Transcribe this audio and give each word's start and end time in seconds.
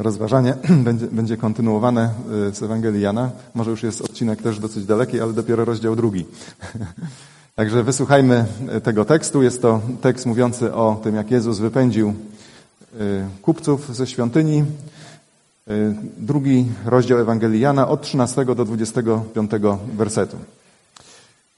rozważanie 0.00 0.54
będzie, 0.86 1.06
będzie 1.06 1.36
kontynuowane 1.36 2.10
y, 2.48 2.54
z 2.54 2.62
Ewangelii 2.62 3.02
Jana. 3.02 3.30
Może 3.54 3.70
już 3.70 3.82
jest 3.82 4.00
odcinek 4.00 4.42
też 4.42 4.58
dosyć 4.58 4.84
daleki, 4.84 5.20
ale 5.20 5.32
dopiero 5.32 5.64
rozdział 5.64 5.96
drugi. 5.96 6.26
Także 7.56 7.82
wysłuchajmy 7.82 8.44
y, 8.76 8.80
tego 8.80 9.04
tekstu. 9.04 9.42
Jest 9.42 9.62
to 9.62 9.80
tekst 10.00 10.26
mówiący 10.26 10.74
o 10.74 11.00
tym, 11.02 11.14
jak 11.14 11.30
Jezus 11.30 11.58
wypędził 11.58 12.14
y, 13.00 13.24
kupców 13.42 13.96
ze 13.96 14.06
świątyni. 14.06 14.64
Drugi 16.18 16.66
rozdział 16.84 17.18
Ewangelii 17.18 17.60
Jana 17.60 17.88
od 17.88 18.02
13 18.02 18.44
do 18.44 18.64
25 18.64 19.50
wersetu. 19.96 20.36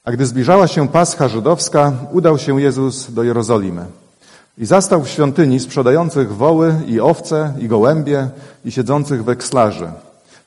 A 0.05 0.13
gdy 0.13 0.27
zbliżała 0.27 0.67
się 0.67 0.89
Pascha 0.89 1.29
żydowska, 1.29 1.93
udał 2.13 2.39
się 2.39 2.61
Jezus 2.61 3.13
do 3.13 3.23
Jerozolimy. 3.23 3.87
I 4.59 4.67
zastał 4.67 5.03
w 5.03 5.09
świątyni 5.09 5.61
sprzedających 5.61 6.37
woły 6.37 6.75
i 6.87 7.01
owce 7.01 7.55
i 7.59 7.69
gołębie 7.69 8.29
i 8.65 8.73
siedzących 8.73 9.25
wekslarzy. 9.25 9.89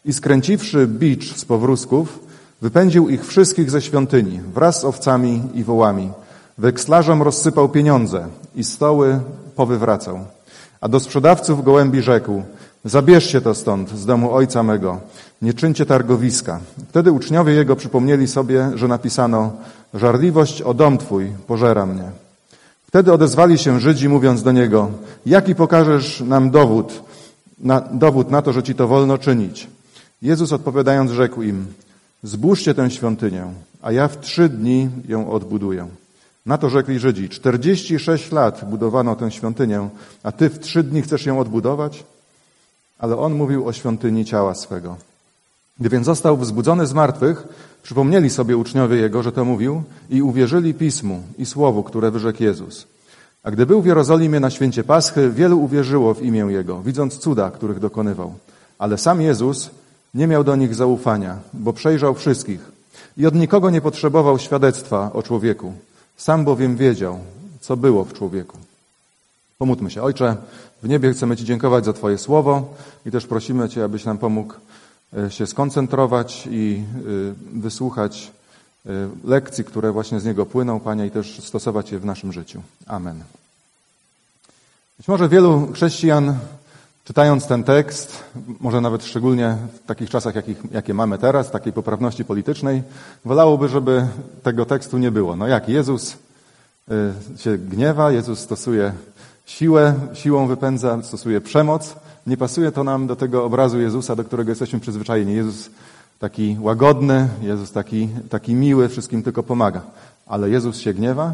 I 0.05 0.13
skręciwszy 0.13 0.87
bicz 0.87 1.35
z 1.35 1.45
powrózków, 1.45 2.19
wypędził 2.61 3.09
ich 3.09 3.27
wszystkich 3.27 3.71
ze 3.71 3.81
świątyni 3.81 4.41
wraz 4.53 4.81
z 4.81 4.85
owcami 4.85 5.43
i 5.53 5.63
wołami. 5.63 6.11
Wekslarzom 6.57 7.21
rozsypał 7.21 7.69
pieniądze 7.69 8.27
i 8.55 8.63
stoły 8.63 9.19
powywracał. 9.55 10.19
A 10.81 10.87
do 10.87 10.99
sprzedawców 10.99 11.63
gołębi 11.63 12.01
rzekł, 12.01 12.43
zabierzcie 12.85 13.41
to 13.41 13.55
stąd, 13.55 13.89
z 13.89 14.05
domu 14.05 14.33
ojca 14.33 14.63
mego, 14.63 14.99
nie 15.41 15.53
czyńcie 15.53 15.85
targowiska. 15.85 16.59
Wtedy 16.89 17.11
uczniowie 17.11 17.53
jego 17.53 17.75
przypomnieli 17.75 18.27
sobie, 18.27 18.71
że 18.75 18.87
napisano, 18.87 19.51
żarliwość 19.93 20.61
o 20.61 20.73
dom 20.73 20.97
twój 20.97 21.31
pożera 21.47 21.85
mnie. 21.85 22.24
Wtedy 22.95 23.13
odezwali 23.13 23.57
się 23.57 23.79
Żydzi, 23.79 24.09
mówiąc 24.09 24.43
do 24.43 24.51
niego, 24.51 24.91
jaki 25.25 25.55
pokażesz 25.55 26.21
nam 26.21 26.51
dowód 26.51 27.03
na, 27.59 27.81
dowód 27.81 28.31
na 28.31 28.41
to, 28.41 28.53
że 28.53 28.63
ci 28.63 28.75
to 28.75 28.87
wolno 28.87 29.17
czynić? 29.17 29.67
Jezus 30.21 30.53
odpowiadając 30.53 31.11
rzekł 31.11 31.41
im, 31.41 31.65
zbóżcie 32.23 32.73
tę 32.73 32.91
świątynię, 32.91 33.45
a 33.81 33.91
ja 33.91 34.07
w 34.07 34.19
trzy 34.19 34.49
dni 34.49 34.89
ją 35.07 35.31
odbuduję. 35.31 35.87
Na 36.45 36.57
to 36.57 36.69
rzekli 36.69 36.99
Żydzi, 36.99 37.29
46 37.29 38.31
lat 38.31 38.69
budowano 38.69 39.15
tę 39.15 39.31
świątynię, 39.31 39.89
a 40.23 40.31
ty 40.31 40.49
w 40.49 40.59
trzy 40.59 40.83
dni 40.83 41.01
chcesz 41.01 41.25
ją 41.25 41.39
odbudować? 41.39 42.03
Ale 42.99 43.17
on 43.17 43.33
mówił 43.33 43.67
o 43.67 43.73
świątyni 43.73 44.25
ciała 44.25 44.55
swego. 44.55 44.97
Gdy 45.79 45.89
więc 45.89 46.05
został 46.05 46.37
wzbudzony 46.37 46.87
z 46.87 46.93
martwych, 46.93 47.47
przypomnieli 47.83 48.29
sobie 48.29 48.57
uczniowie 48.57 48.97
jego, 48.97 49.23
że 49.23 49.31
to 49.31 49.45
mówił 49.45 49.83
i 50.09 50.21
uwierzyli 50.21 50.73
Pismu 50.73 51.23
i 51.37 51.45
Słowu, 51.45 51.83
które 51.83 52.11
wyrzekł 52.11 52.43
Jezus. 52.43 52.87
A 53.43 53.51
gdy 53.51 53.65
był 53.65 53.81
w 53.81 53.85
Jerozolimie 53.85 54.39
na 54.39 54.49
święcie 54.49 54.83
Paschy, 54.83 55.29
wielu 55.29 55.59
uwierzyło 55.59 56.13
w 56.13 56.21
imię 56.21 56.45
Jego, 56.49 56.81
widząc 56.81 57.17
cuda, 57.17 57.51
których 57.51 57.79
dokonywał. 57.79 58.33
Ale 58.79 58.97
sam 58.97 59.21
Jezus 59.21 59.69
nie 60.13 60.27
miał 60.27 60.43
do 60.43 60.55
nich 60.55 60.75
zaufania, 60.75 61.37
bo 61.53 61.73
przejrzał 61.73 62.13
wszystkich 62.13 62.71
i 63.17 63.25
od 63.25 63.35
nikogo 63.35 63.69
nie 63.69 63.81
potrzebował 63.81 64.39
świadectwa 64.39 65.11
o 65.13 65.23
człowieku. 65.23 65.73
Sam 66.17 66.45
bowiem 66.45 66.77
wiedział, 66.77 67.19
co 67.61 67.77
było 67.77 68.03
w 68.03 68.13
człowieku. 68.13 68.57
Pomódlmy 69.57 69.91
się. 69.91 70.03
Ojcze, 70.03 70.35
w 70.83 70.89
niebie 70.89 71.13
chcemy 71.13 71.37
Ci 71.37 71.45
dziękować 71.45 71.85
za 71.85 71.93
Twoje 71.93 72.17
słowo 72.17 72.73
i 73.05 73.11
też 73.11 73.27
prosimy 73.27 73.69
Cię, 73.69 73.83
abyś 73.83 74.05
nam 74.05 74.17
pomógł 74.17 74.53
się 75.29 75.47
skoncentrować 75.47 76.47
i 76.51 76.83
e, 77.55 77.59
wysłuchać 77.59 78.31
e, 78.85 78.89
lekcji, 79.23 79.63
które 79.63 79.91
właśnie 79.91 80.19
z 80.19 80.25
niego 80.25 80.45
płyną, 80.45 80.79
Panie, 80.79 81.07
i 81.07 81.11
też 81.11 81.39
stosować 81.39 81.91
je 81.91 81.99
w 81.99 82.05
naszym 82.05 82.33
życiu. 82.33 82.61
Amen. 82.87 83.23
Być 84.97 85.07
może 85.07 85.29
wielu 85.29 85.71
chrześcijan, 85.73 86.37
czytając 87.05 87.47
ten 87.47 87.63
tekst, 87.63 88.23
może 88.59 88.81
nawet 88.81 89.05
szczególnie 89.05 89.57
w 89.83 89.87
takich 89.87 90.09
czasach, 90.09 90.35
jakich, 90.35 90.57
jakie 90.71 90.93
mamy 90.93 91.17
teraz, 91.17 91.51
takiej 91.51 91.73
poprawności 91.73 92.25
politycznej, 92.25 92.83
wolałoby, 93.25 93.69
żeby 93.69 94.07
tego 94.43 94.65
tekstu 94.65 94.97
nie 94.97 95.11
było. 95.11 95.35
No 95.35 95.47
jak 95.47 95.69
Jezus 95.69 96.17
się 97.37 97.57
gniewa, 97.57 98.11
Jezus 98.11 98.39
stosuje 98.39 98.93
siłę, 99.45 99.93
siłą 100.13 100.47
wypędza, 100.47 101.03
stosuje 101.03 101.41
przemoc, 101.41 101.95
nie 102.27 102.37
pasuje 102.37 102.71
to 102.71 102.83
nam 102.83 103.07
do 103.07 103.15
tego 103.15 103.45
obrazu 103.45 103.81
Jezusa, 103.81 104.15
do 104.15 104.23
którego 104.23 104.51
jesteśmy 104.51 104.79
przyzwyczajeni. 104.79 105.33
Jezus 105.33 105.69
taki 106.19 106.57
łagodny, 106.59 107.29
Jezus 107.41 107.71
taki, 107.71 108.09
taki 108.29 108.53
miły, 108.53 108.89
wszystkim 108.89 109.23
tylko 109.23 109.43
pomaga. 109.43 109.81
Ale 110.27 110.49
Jezus 110.49 110.77
się 110.77 110.93
gniewa. 110.93 111.33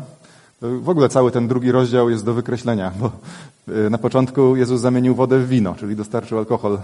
W 0.61 0.89
ogóle 0.89 1.09
cały 1.09 1.31
ten 1.31 1.47
drugi 1.47 1.71
rozdział 1.71 2.09
jest 2.09 2.25
do 2.25 2.33
wykreślenia, 2.33 2.91
bo 2.99 3.11
e, 3.67 3.89
na 3.89 3.97
początku 3.97 4.55
Jezus 4.55 4.81
zamienił 4.81 5.15
wodę 5.15 5.39
w 5.39 5.47
wino, 5.47 5.75
czyli 5.75 5.95
dostarczył 5.95 6.37
alkohol 6.37 6.77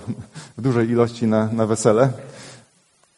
w 0.57 0.62
dużej 0.62 0.89
ilości 0.89 1.28
na, 1.28 1.50
na 1.53 1.66
wesele. 1.66 2.09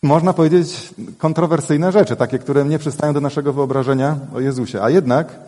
Można 0.03 0.33
powiedzieć 0.33 0.94
kontrowersyjne 1.17 1.91
rzeczy, 1.91 2.16
takie, 2.16 2.39
które 2.39 2.66
nie 2.66 2.79
przystają 2.79 3.13
do 3.13 3.21
naszego 3.21 3.53
wyobrażenia 3.53 4.17
o 4.35 4.39
Jezusie. 4.39 4.83
A 4.83 4.89
jednak 4.89 5.39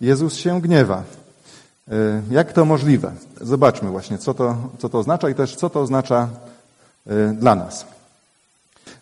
Jezus 0.00 0.34
się 0.34 0.60
gniewa. 0.60 1.02
E, 1.90 2.22
jak 2.30 2.52
to 2.52 2.64
możliwe? 2.64 3.12
Zobaczmy 3.40 3.90
właśnie, 3.90 4.18
co 4.18 4.34
to, 4.34 4.56
co 4.78 4.88
to 4.88 4.98
oznacza 4.98 5.30
i 5.30 5.34
też 5.34 5.56
co 5.56 5.70
to 5.70 5.80
oznacza 5.80 6.28
e, 7.06 7.34
dla 7.34 7.54
nas. 7.54 7.86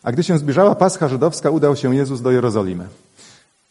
A 0.02 0.12
gdy 0.12 0.22
się 0.22 0.38
zbliżała 0.38 0.74
Pascha 0.74 1.08
Żydowska, 1.08 1.50
udał 1.50 1.76
się 1.76 1.94
Jezus 1.94 2.20
do 2.20 2.30
Jerozolimy. 2.30 2.86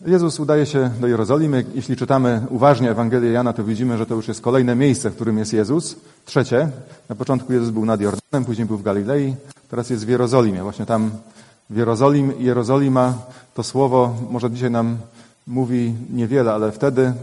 Jezus 0.05 0.39
udaje 0.39 0.65
się 0.65 0.89
do 0.99 1.07
Jerozolimy. 1.07 1.65
Jeśli 1.75 1.95
czytamy 1.95 2.41
uważnie 2.49 2.91
Ewangelię 2.91 3.31
Jana, 3.31 3.53
to 3.53 3.63
widzimy, 3.63 3.97
że 3.97 4.05
to 4.05 4.15
już 4.15 4.27
jest 4.27 4.41
kolejne 4.41 4.75
miejsce, 4.75 5.09
w 5.09 5.15
którym 5.15 5.37
jest 5.37 5.53
Jezus. 5.53 5.95
Trzecie. 6.25 6.69
Na 7.09 7.15
początku 7.15 7.53
Jezus 7.53 7.69
był 7.69 7.85
nad 7.85 8.01
Jordanem, 8.01 8.45
później 8.45 8.67
był 8.67 8.77
w 8.77 8.83
Galilei, 8.83 9.35
teraz 9.69 9.89
jest 9.89 10.05
w 10.05 10.09
Jerozolimie. 10.09 10.63
Właśnie 10.63 10.85
tam 10.85 11.11
w 11.69 11.77
Jerozolim, 11.77 12.33
Jerozolima 12.39 13.13
to 13.53 13.63
słowo 13.63 14.15
może 14.29 14.51
dzisiaj 14.51 14.71
nam 14.71 14.97
mówi 15.47 15.93
niewiele, 16.13 16.53
ale 16.53 16.71
wtedy 16.71 17.13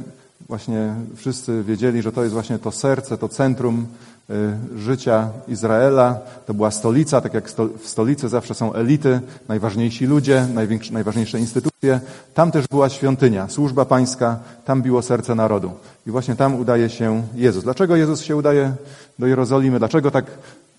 właśnie 0.48 0.94
wszyscy 1.16 1.62
wiedzieli, 1.64 2.02
że 2.02 2.12
to 2.12 2.22
jest 2.22 2.32
właśnie 2.32 2.58
to 2.58 2.72
serce, 2.72 3.18
to 3.18 3.28
centrum 3.28 3.86
y, 4.30 4.78
życia 4.78 5.28
Izraela. 5.48 6.18
To 6.46 6.54
była 6.54 6.70
stolica, 6.70 7.20
tak 7.20 7.34
jak 7.34 7.50
w 7.80 7.88
stolicy 7.88 8.28
zawsze 8.28 8.54
są 8.54 8.72
elity, 8.72 9.20
najważniejsi 9.48 10.06
ludzie, 10.06 10.46
najważniejsze 10.90 11.40
instytucje. 11.40 12.00
Tam 12.34 12.50
też 12.50 12.66
była 12.66 12.88
świątynia, 12.88 13.48
służba 13.48 13.84
pańska, 13.84 14.38
tam 14.64 14.82
biło 14.82 15.02
serce 15.02 15.34
narodu. 15.34 15.72
I 16.06 16.10
właśnie 16.10 16.36
tam 16.36 16.54
udaje 16.54 16.90
się 16.90 17.22
Jezus. 17.34 17.64
Dlaczego 17.64 17.96
Jezus 17.96 18.20
się 18.20 18.36
udaje 18.36 18.72
do 19.18 19.26
Jerozolimy? 19.26 19.78
Dlaczego 19.78 20.10
tak 20.10 20.24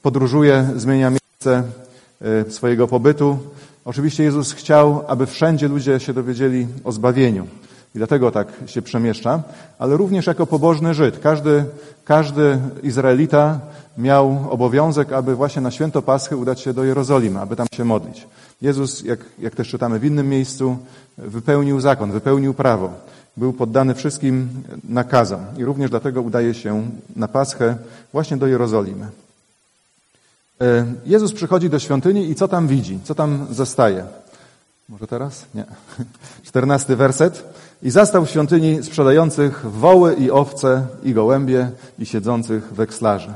podróżuje, 0.01 0.69
zmienia 0.75 1.09
miejsce 1.09 1.63
y, 2.47 2.51
swojego 2.51 2.87
pobytu? 2.87 3.37
Oczywiście 3.85 4.23
Jezus 4.23 4.53
chciał, 4.53 5.03
aby 5.07 5.25
wszędzie 5.25 5.67
ludzie 5.67 5.99
się 5.99 6.13
dowiedzieli 6.13 6.67
o 6.83 6.91
zbawieniu. 6.91 7.47
I 7.95 7.97
dlatego 7.97 8.31
tak 8.31 8.47
się 8.65 8.81
przemieszcza, 8.81 9.43
ale 9.79 9.97
również 9.97 10.27
jako 10.27 10.47
pobożny 10.47 10.93
Żyd. 10.93 11.19
Każdy, 11.19 11.65
każdy 12.05 12.59
Izraelita 12.83 13.59
miał 13.97 14.45
obowiązek, 14.49 15.13
aby 15.13 15.35
właśnie 15.35 15.61
na 15.61 15.71
święto 15.71 16.01
Paschy 16.01 16.37
udać 16.37 16.59
się 16.61 16.73
do 16.73 16.83
Jerozolimy, 16.83 17.39
aby 17.39 17.55
tam 17.55 17.67
się 17.73 17.85
modlić. 17.85 18.27
Jezus, 18.61 19.03
jak, 19.03 19.19
jak 19.39 19.55
też 19.55 19.67
czytamy 19.67 19.99
w 19.99 20.05
innym 20.05 20.29
miejscu, 20.29 20.77
wypełnił 21.17 21.79
zakon, 21.79 22.11
wypełnił 22.11 22.53
prawo. 22.53 22.93
Był 23.37 23.53
poddany 23.53 23.95
wszystkim 23.95 24.49
nakazom 24.83 25.39
i 25.57 25.65
również 25.65 25.89
dlatego 25.89 26.21
udaje 26.21 26.53
się 26.53 26.89
na 27.15 27.27
Paschę 27.27 27.77
właśnie 28.13 28.37
do 28.37 28.47
Jerozolimy. 28.47 29.07
E, 30.61 30.85
Jezus 31.05 31.33
przychodzi 31.33 31.69
do 31.69 31.79
świątyni 31.79 32.29
i 32.29 32.35
co 32.35 32.47
tam 32.47 32.67
widzi? 32.67 32.99
Co 33.03 33.15
tam 33.15 33.47
zastaje? 33.51 34.05
Może 34.89 35.07
teraz? 35.07 35.45
Nie. 35.55 35.65
Czternasty 36.47 36.95
werset. 36.95 37.43
I 37.83 37.89
zastał 37.89 38.25
w 38.25 38.29
świątyni 38.29 38.83
sprzedających 38.83 39.65
woły 39.71 40.13
i 40.13 40.31
owce 40.31 40.87
i 41.03 41.13
gołębie 41.13 41.71
i 41.99 42.05
siedzących 42.05 42.73
wekslarzy. 42.73 43.33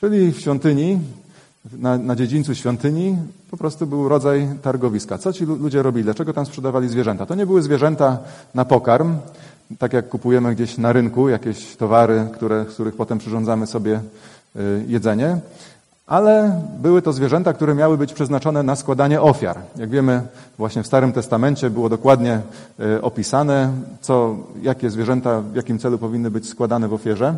Czyli 0.00 0.32
w 0.32 0.40
świątyni, 0.40 0.98
na, 1.72 1.98
na 1.98 2.16
dziedzińcu 2.16 2.54
świątyni 2.54 3.16
po 3.50 3.56
prostu 3.56 3.86
był 3.86 4.08
rodzaj 4.08 4.48
targowiska. 4.62 5.18
Co 5.18 5.32
ci 5.32 5.44
ludzie 5.44 5.82
robili? 5.82 6.04
Dlaczego 6.04 6.32
tam 6.32 6.46
sprzedawali 6.46 6.88
zwierzęta? 6.88 7.26
To 7.26 7.34
nie 7.34 7.46
były 7.46 7.62
zwierzęta 7.62 8.18
na 8.54 8.64
pokarm, 8.64 9.16
tak 9.78 9.92
jak 9.92 10.08
kupujemy 10.08 10.54
gdzieś 10.54 10.78
na 10.78 10.92
rynku 10.92 11.28
jakieś 11.28 11.76
towary, 11.76 12.28
które, 12.34 12.64
z 12.64 12.74
których 12.74 12.96
potem 12.96 13.18
przyrządzamy 13.18 13.66
sobie 13.66 14.00
y, 14.56 14.84
jedzenie 14.88 15.38
ale 16.06 16.62
były 16.78 17.02
to 17.02 17.12
zwierzęta, 17.12 17.52
które 17.52 17.74
miały 17.74 17.98
być 17.98 18.12
przeznaczone 18.12 18.62
na 18.62 18.76
składanie 18.76 19.20
ofiar. 19.20 19.58
Jak 19.76 19.90
wiemy, 19.90 20.22
właśnie 20.58 20.82
w 20.82 20.86
Starym 20.86 21.12
Testamencie 21.12 21.70
było 21.70 21.88
dokładnie 21.88 22.40
e, 22.80 23.02
opisane, 23.02 23.72
co, 24.00 24.36
jakie 24.62 24.90
zwierzęta 24.90 25.40
w 25.40 25.54
jakim 25.54 25.78
celu 25.78 25.98
powinny 25.98 26.30
być 26.30 26.48
składane 26.48 26.88
w 26.88 26.94
ofierze. 26.94 27.34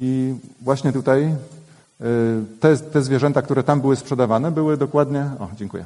I 0.00 0.34
właśnie 0.60 0.92
tutaj 0.92 1.24
e, 1.24 1.34
te, 2.60 2.76
te 2.76 3.02
zwierzęta, 3.02 3.42
które 3.42 3.62
tam 3.62 3.80
były 3.80 3.96
sprzedawane, 3.96 4.50
były 4.50 4.76
dokładnie, 4.76 5.30
o 5.38 5.48
dziękuję, 5.56 5.84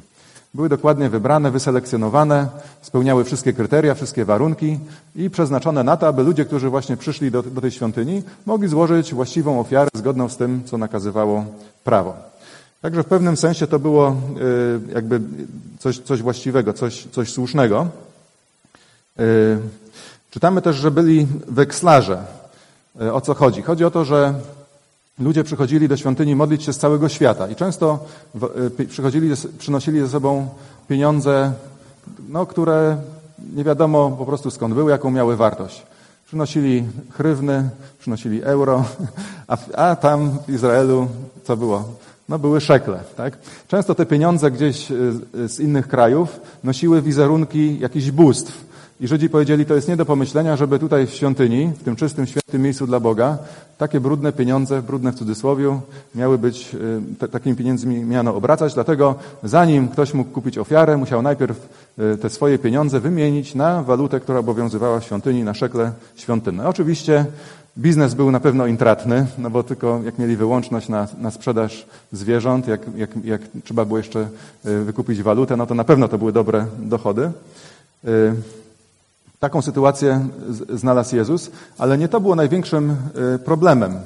Były 0.53 0.69
dokładnie 0.69 1.09
wybrane, 1.09 1.51
wyselekcjonowane, 1.51 2.47
spełniały 2.81 3.23
wszystkie 3.23 3.53
kryteria, 3.53 3.95
wszystkie 3.95 4.25
warunki 4.25 4.79
i 5.15 5.29
przeznaczone 5.29 5.83
na 5.83 5.97
to, 5.97 6.07
aby 6.07 6.23
ludzie, 6.23 6.45
którzy 6.45 6.69
właśnie 6.69 6.97
przyszli 6.97 7.31
do, 7.31 7.43
do 7.43 7.61
tej 7.61 7.71
świątyni, 7.71 8.23
mogli 8.45 8.67
złożyć 8.67 9.13
właściwą 9.13 9.59
ofiarę 9.59 9.89
zgodną 9.93 10.29
z 10.29 10.37
tym, 10.37 10.61
co 10.65 10.77
nakazywało 10.77 11.45
prawo. 11.83 12.13
Także 12.81 13.03
w 13.03 13.05
pewnym 13.05 13.37
sensie 13.37 13.67
to 13.67 13.79
było 13.79 14.09
y, 14.09 14.93
jakby 14.93 15.21
coś, 15.79 15.99
coś 15.99 16.21
właściwego, 16.21 16.73
coś, 16.73 17.07
coś 17.11 17.31
słusznego. 17.31 17.87
Y, 19.19 19.57
czytamy 20.31 20.61
też, 20.61 20.75
że 20.75 20.91
byli 20.91 21.27
wekslarze. 21.47 22.23
Y, 23.01 23.13
o 23.13 23.21
co 23.21 23.33
chodzi? 23.33 23.61
Chodzi 23.61 23.85
o 23.85 23.91
to, 23.91 24.05
że 24.05 24.33
ludzie 25.21 25.43
przychodzili 25.43 25.87
do 25.87 25.97
świątyni 25.97 26.35
modlić 26.35 26.63
się 26.63 26.73
z 26.73 26.77
całego 26.77 27.09
świata 27.09 27.47
i 27.47 27.55
często 27.55 28.05
przychodzili, 28.89 29.29
przynosili 29.57 29.99
ze 29.99 30.09
sobą 30.09 30.47
pieniądze, 30.87 31.53
no, 32.29 32.45
które 32.45 32.97
nie 33.55 33.63
wiadomo 33.63 34.11
po 34.11 34.25
prostu 34.25 34.51
skąd 34.51 34.73
były, 34.73 34.91
jaką 34.91 35.11
miały 35.11 35.35
wartość. 35.37 35.83
Przynosili 36.25 36.83
chrywny, 37.11 37.69
przynosili 37.99 38.43
euro, 38.43 38.85
a, 39.47 39.57
a 39.75 39.95
tam 39.95 40.37
w 40.47 40.49
Izraelu 40.49 41.07
co 41.43 41.57
było? 41.57 41.83
No 42.29 42.39
były 42.39 42.61
szekle, 42.61 42.99
tak? 43.17 43.37
Często 43.67 43.95
te 43.95 44.05
pieniądze 44.05 44.51
gdzieś 44.51 44.91
y, 44.91 45.47
z 45.47 45.59
innych 45.59 45.87
krajów 45.87 46.39
nosiły 46.63 47.01
wizerunki 47.01 47.79
jakichś 47.79 48.11
bóstw. 48.11 48.70
I 49.01 49.07
Żydzi 49.07 49.29
powiedzieli, 49.29 49.65
to 49.65 49.75
jest 49.75 49.87
nie 49.87 49.97
do 49.97 50.05
pomyślenia, 50.05 50.55
żeby 50.55 50.79
tutaj 50.79 51.07
w 51.07 51.09
świątyni, 51.09 51.71
w 51.79 51.83
tym 51.83 51.95
czystym, 51.95 52.25
świętym 52.25 52.61
miejscu 52.61 52.87
dla 52.87 52.99
Boga, 52.99 53.37
takie 53.77 53.99
brudne 53.99 54.33
pieniądze, 54.33 54.81
brudne 54.81 55.11
w 55.11 55.15
cudzysłowie, 55.15 55.79
miały 56.15 56.37
być, 56.37 56.75
y, 56.75 57.17
te, 57.19 57.27
takimi 57.27 57.55
pieniędzmi 57.55 58.05
miano 58.05 58.35
obracać. 58.35 58.73
Dlatego 58.73 59.15
zanim 59.43 59.87
ktoś 59.87 60.13
mógł 60.13 60.31
kupić 60.31 60.57
ofiarę, 60.57 60.97
musiał 60.97 61.21
najpierw 61.21 61.69
y, 61.99 62.17
te 62.17 62.29
swoje 62.29 62.59
pieniądze 62.59 62.99
wymienić 62.99 63.55
na 63.55 63.83
walutę, 63.83 64.19
która 64.19 64.39
obowiązywała 64.39 64.99
w 64.99 65.03
świątyni, 65.03 65.43
na 65.43 65.53
szekle 65.53 65.91
świątynne. 66.15 66.67
Oczywiście 66.67 67.25
Biznes 67.77 68.13
był 68.13 68.31
na 68.31 68.39
pewno 68.39 68.67
intratny, 68.67 69.25
no 69.37 69.49
bo 69.49 69.63
tylko 69.63 70.01
jak 70.05 70.19
mieli 70.19 70.35
wyłączność 70.35 70.89
na, 70.89 71.07
na 71.17 71.31
sprzedaż 71.31 71.85
zwierząt, 72.11 72.67
jak, 72.67 72.81
jak, 72.95 73.09
jak 73.25 73.41
trzeba 73.63 73.85
było 73.85 73.97
jeszcze 73.97 74.27
y, 74.65 74.83
wykupić 74.83 75.23
walutę, 75.23 75.57
no 75.57 75.67
to 75.67 75.75
na 75.75 75.83
pewno 75.83 76.07
to 76.07 76.17
były 76.17 76.31
dobre 76.31 76.65
dochody. 76.79 77.31
Taką 79.41 79.61
sytuację 79.61 80.27
znalazł 80.73 81.15
Jezus, 81.15 81.51
ale 81.77 81.97
nie 81.97 82.07
to 82.07 82.21
było 82.21 82.35
największym 82.35 82.95
y, 83.35 83.39
problemem, 83.39 83.99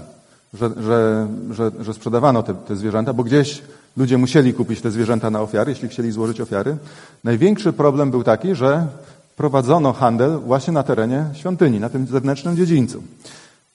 że, 0.54 0.70
że, 0.84 1.28
że, 1.52 1.72
że 1.80 1.94
sprzedawano 1.94 2.44
te, 2.44 2.54
te 2.54 2.76
zwierzęta, 2.76 3.14
bo 3.14 3.24
gdzieś 3.24 3.62
ludzie 3.98 4.18
musieli 4.18 4.54
kupić 4.54 4.82
te 4.82 4.92
zwierzęta 4.92 5.30
na 5.30 5.42
ofiary, 5.42 5.72
jeśli 5.72 5.90
chcieli 5.90 6.12
złożyć 6.12 6.42
ofiary. 6.42 6.78
Największy 7.24 7.74
problem 7.74 8.12
był 8.12 8.24
taki, 8.24 8.56
że 8.56 8.88
prowadzono 9.36 9.94
handel 9.94 10.40
właśnie 10.40 10.74
na 10.74 10.84
terenie 10.84 11.26
świątyni, 11.34 11.80
na 11.80 11.90
tym 11.90 12.08
zewnętrznym 12.08 12.56
dziedzińcu. 12.56 13.04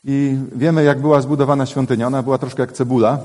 I 0.04 0.38
wiemy, 0.56 0.84
jak 0.84 1.00
była 1.00 1.20
zbudowana 1.20 1.66
świątynia. 1.66 2.06
Ona 2.06 2.22
była 2.22 2.38
troszkę 2.38 2.62
jak 2.62 2.72
cebula. 2.72 3.18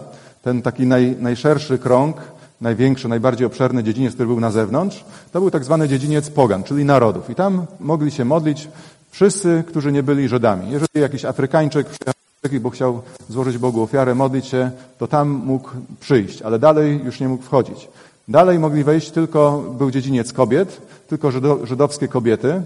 Ten 0.44 0.62
taki 0.62 0.86
naj, 0.88 1.16
najszerszy 1.20 1.78
krąg, 1.78 2.18
największy, 2.62 3.08
najbardziej 3.08 3.48
obszerny 3.48 3.84
dziedziniec, 3.84 4.14
który 4.14 4.28
był 4.28 4.40
na 4.40 4.52
zewnątrz, 4.52 5.06
to 5.32 5.40
był 5.40 5.52
tak 5.52 5.64
zwany 5.64 5.88
dziedziniec 5.88 6.30
pogan, 6.30 6.64
czyli 6.64 6.86
narodów. 6.86 7.30
I 7.30 7.36
tam 7.36 7.66
mogli 7.80 8.12
się 8.12 8.26
modlić 8.26 8.68
wszyscy, 9.12 9.64
którzy 9.68 9.92
nie 9.92 10.04
byli 10.04 10.28
Żydami. 10.30 10.72
Jeżeli 10.72 11.02
jakiś 11.02 11.26
Afrykańczyk 11.26 11.88
przyjechał, 11.88 12.62
bo 12.62 12.70
chciał 12.70 13.02
złożyć 13.30 13.58
Bogu 13.58 13.82
ofiarę, 13.84 14.16
modlić 14.16 14.46
się, 14.46 14.72
to 14.98 15.08
tam 15.08 15.30
mógł 15.30 15.70
przyjść, 16.00 16.42
ale 16.42 16.60
dalej 16.60 17.02
już 17.06 17.20
nie 17.20 17.28
mógł 17.28 17.44
wchodzić. 17.44 17.88
Dalej 18.28 18.60
mogli 18.60 18.84
wejść 18.84 19.12
tylko, 19.12 19.64
był 19.78 19.92
dziedziniec 19.92 20.34
kobiet, 20.34 20.82
tylko 21.08 21.32
żydowskie 21.64 22.08
kobiety, 22.08 22.62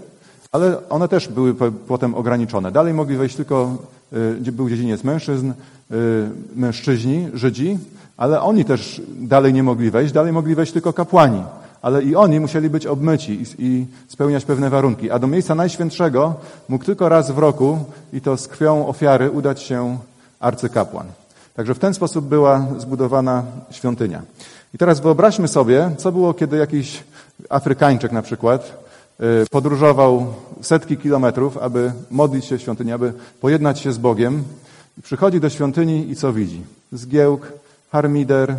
ale 0.52 0.90
one 0.90 1.08
też 1.08 1.28
były 1.28 1.56
potem 1.88 2.16
ograniczone. 2.16 2.72
Dalej 2.72 2.94
mogli 2.94 3.18
wejść 3.18 3.36
tylko 3.36 3.78
Y, 4.48 4.52
był 4.52 4.70
dziedziniec 4.70 5.04
mężczyzn, 5.04 5.52
y, 5.52 5.54
mężczyźni, 6.56 7.28
Żydzi, 7.34 7.78
ale 8.20 8.42
oni 8.42 8.66
też 8.66 9.02
dalej 9.20 9.54
nie 9.54 9.64
mogli 9.64 9.92
wejść, 9.92 10.14
dalej 10.14 10.34
mogli 10.34 10.56
wejść 10.56 10.74
tylko 10.74 10.94
kapłani. 10.94 11.44
Ale 11.82 12.04
i 12.04 12.16
oni 12.16 12.40
musieli 12.40 12.70
być 12.70 12.86
obmyci 12.86 13.44
i, 13.60 13.86
spełniać 14.08 14.46
pewne 14.46 14.70
warunki. 14.70 15.12
A 15.12 15.20
do 15.20 15.28
miejsca 15.28 15.56
najświętszego 15.56 16.36
mógł 16.70 16.86
tylko 16.86 17.10
raz 17.10 17.32
w 17.32 17.38
roku, 17.38 17.80
i 18.14 18.22
to 18.22 18.38
z 18.38 18.48
krwią 18.48 18.88
ofiary, 18.88 19.32
udać 19.32 19.62
się 19.62 19.98
arcykapłan. 20.40 21.08
Także 21.56 21.74
w 21.76 21.80
ten 21.80 21.94
sposób 21.94 22.26
była 22.26 22.68
zbudowana 22.78 23.44
świątynia. 23.72 24.22
I 24.74 24.78
teraz 24.78 25.00
wyobraźmy 25.00 25.48
sobie, 25.48 25.92
co 25.98 26.12
było, 26.12 26.34
kiedy 26.34 26.58
jakiś 26.58 27.04
Afrykańczyk 27.50 28.12
na 28.12 28.22
przykład 28.22 28.90
Y, 29.24 29.50
podróżował 29.52 30.34
setki 30.62 30.98
kilometrów, 30.98 31.58
aby 31.58 31.92
modlić 32.12 32.46
się 32.46 32.58
w 32.58 32.62
świątyni, 32.62 32.92
aby 32.92 33.14
pojednać 33.42 33.80
się 33.80 33.92
z 33.92 33.98
Bogiem. 33.98 34.44
Przychodzi 35.04 35.40
do 35.40 35.50
świątyni 35.50 36.12
i 36.12 36.16
co 36.16 36.34
widzi? 36.34 36.62
Zgiełk, 36.92 37.54
harmider, 37.92 38.56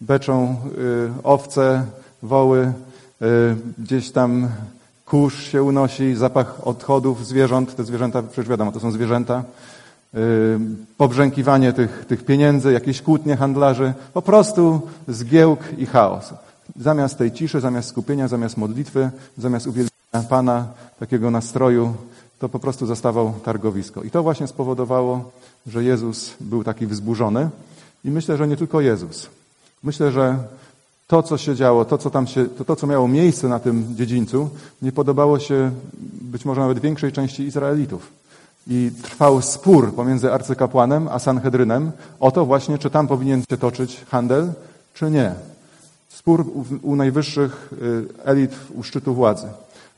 beczą 0.00 0.56
y, 0.78 1.10
owce, 1.24 1.84
woły, 2.22 2.72
y, 3.22 3.56
gdzieś 3.78 4.10
tam 4.10 4.48
kurz 5.06 5.44
się 5.44 5.62
unosi, 5.62 6.14
zapach 6.14 6.66
odchodów 6.66 7.26
zwierząt. 7.26 7.76
Te 7.76 7.84
zwierzęta, 7.84 8.22
przecież 8.22 8.48
wiadomo, 8.48 8.72
to 8.72 8.80
są 8.80 8.90
zwierzęta. 8.90 9.44
Pobrzękiwanie 10.96 11.72
tych, 11.72 12.04
tych 12.08 12.24
pieniędzy, 12.24 12.72
jakieś 12.72 13.02
kłótnie 13.02 13.36
handlarzy. 13.36 13.92
Po 14.14 14.22
prostu 14.22 14.80
zgiełk 15.08 15.60
i 15.78 15.86
chaos. 15.86 16.34
Zamiast 16.76 17.18
tej 17.18 17.32
ciszy, 17.32 17.60
zamiast 17.60 17.88
skupienia, 17.88 18.28
zamiast 18.28 18.56
modlitwy, 18.56 19.10
zamiast 19.38 19.66
uwielbienia 19.66 20.28
Pana, 20.28 20.66
takiego 21.00 21.30
nastroju, 21.30 21.94
to 22.38 22.48
po 22.48 22.58
prostu 22.58 22.86
zastawał 22.86 23.32
targowisko. 23.44 24.02
I 24.02 24.10
to 24.10 24.22
właśnie 24.22 24.46
spowodowało, 24.46 25.30
że 25.66 25.84
Jezus 25.84 26.34
był 26.40 26.64
taki 26.64 26.86
wzburzony. 26.86 27.48
I 28.04 28.10
myślę, 28.10 28.36
że 28.36 28.48
nie 28.48 28.56
tylko 28.56 28.80
Jezus. 28.80 29.26
Myślę, 29.82 30.12
że 30.12 30.38
to, 31.06 31.22
co 31.22 31.38
się 31.38 31.54
działo, 31.54 31.84
to, 31.84 31.98
co 31.98 32.10
tam 32.10 32.26
się, 32.26 32.46
to, 32.46 32.64
to, 32.64 32.76
co 32.76 32.86
miało 32.86 33.08
miejsce 33.08 33.48
na 33.48 33.58
tym 33.58 33.96
dziedzińcu, 33.96 34.50
nie 34.82 34.92
podobało 34.92 35.38
się 35.38 35.70
być 36.20 36.44
może 36.44 36.60
nawet 36.60 36.78
większej 36.78 37.12
części 37.12 37.42
Izraelitów. 37.42 38.12
I 38.66 38.90
trwał 39.02 39.42
spór 39.42 39.94
pomiędzy 39.94 40.32
arcykapłanem 40.32 41.08
a 41.08 41.18
Sanhedrynem 41.18 41.92
o 42.20 42.30
to 42.30 42.46
właśnie, 42.46 42.78
czy 42.78 42.90
tam 42.90 43.06
powinien 43.06 43.42
się 43.50 43.56
toczyć 43.56 44.04
handel, 44.10 44.52
czy 44.94 45.10
nie. 45.10 45.34
Spór 46.08 46.40
u, 46.40 46.64
u 46.82 46.96
najwyższych 46.96 47.72
y, 47.82 48.04
elit 48.24 48.52
u 48.74 48.82
szczytu 48.82 49.14
władzy. 49.14 49.46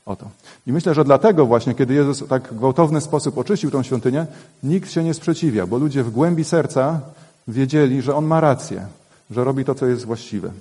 O 0.05 0.15
to. 0.15 0.25
I 0.67 0.73
myślę, 0.73 0.93
że 0.93 1.03
dlatego 1.03 1.45
właśnie, 1.45 1.75
kiedy 1.75 1.93
Jezus 1.93 2.19
w 2.19 2.27
tak 2.27 2.53
gwałtowny 2.53 3.01
sposób 3.01 3.37
oczyścił 3.37 3.71
tą 3.71 3.83
świątynię, 3.83 4.25
nikt 4.63 4.91
się 4.91 5.03
nie 5.03 5.13
sprzeciwia, 5.13 5.67
bo 5.67 5.77
ludzie 5.77 6.03
w 6.03 6.11
głębi 6.11 6.43
serca 6.43 7.01
wiedzieli, 7.47 8.01
że 8.01 8.15
On 8.15 8.25
ma 8.25 8.41
rację, 8.41 8.87
że 9.31 9.43
robi 9.43 9.65
to, 9.65 9.75
co 9.75 9.85
jest 9.85 10.05
właściwe. 10.05 10.51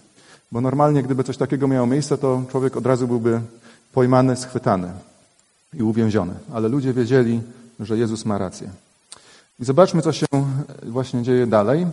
Bo 0.52 0.60
normalnie, 0.60 1.02
gdyby 1.02 1.24
coś 1.24 1.36
takiego 1.36 1.68
miało 1.68 1.86
miejsce, 1.86 2.18
to 2.18 2.42
człowiek 2.50 2.76
od 2.76 2.86
razu 2.86 3.08
byłby 3.08 3.40
pojmany, 3.92 4.36
schwytany 4.36 4.88
i 5.74 5.82
uwięziony. 5.82 6.34
Ale 6.52 6.68
ludzie 6.68 6.92
wiedzieli, 6.92 7.40
że 7.80 7.98
Jezus 7.98 8.24
ma 8.24 8.38
rację. 8.38 8.70
I 9.60 9.64
zobaczmy, 9.64 10.02
co 10.02 10.12
się 10.12 10.26
właśnie 10.82 11.22
dzieje 11.22 11.46
dalej. 11.46 11.86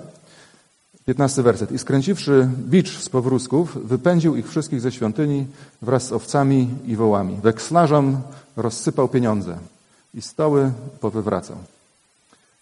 15 1.05 1.43
werset. 1.43 1.71
I 1.71 1.79
skręciwszy 1.79 2.49
bicz 2.57 2.99
z 2.99 3.09
powrózków, 3.09 3.87
wypędził 3.87 4.35
ich 4.35 4.49
wszystkich 4.49 4.81
ze 4.81 4.91
świątyni 4.91 5.45
wraz 5.81 6.07
z 6.07 6.11
owcami 6.11 6.69
i 6.85 6.95
wołami. 6.95 7.37
Wekslarzom 7.43 8.21
rozsypał 8.57 9.07
pieniądze 9.07 9.57
i 10.13 10.21
stoły 10.21 10.71
powywracał. 10.99 11.57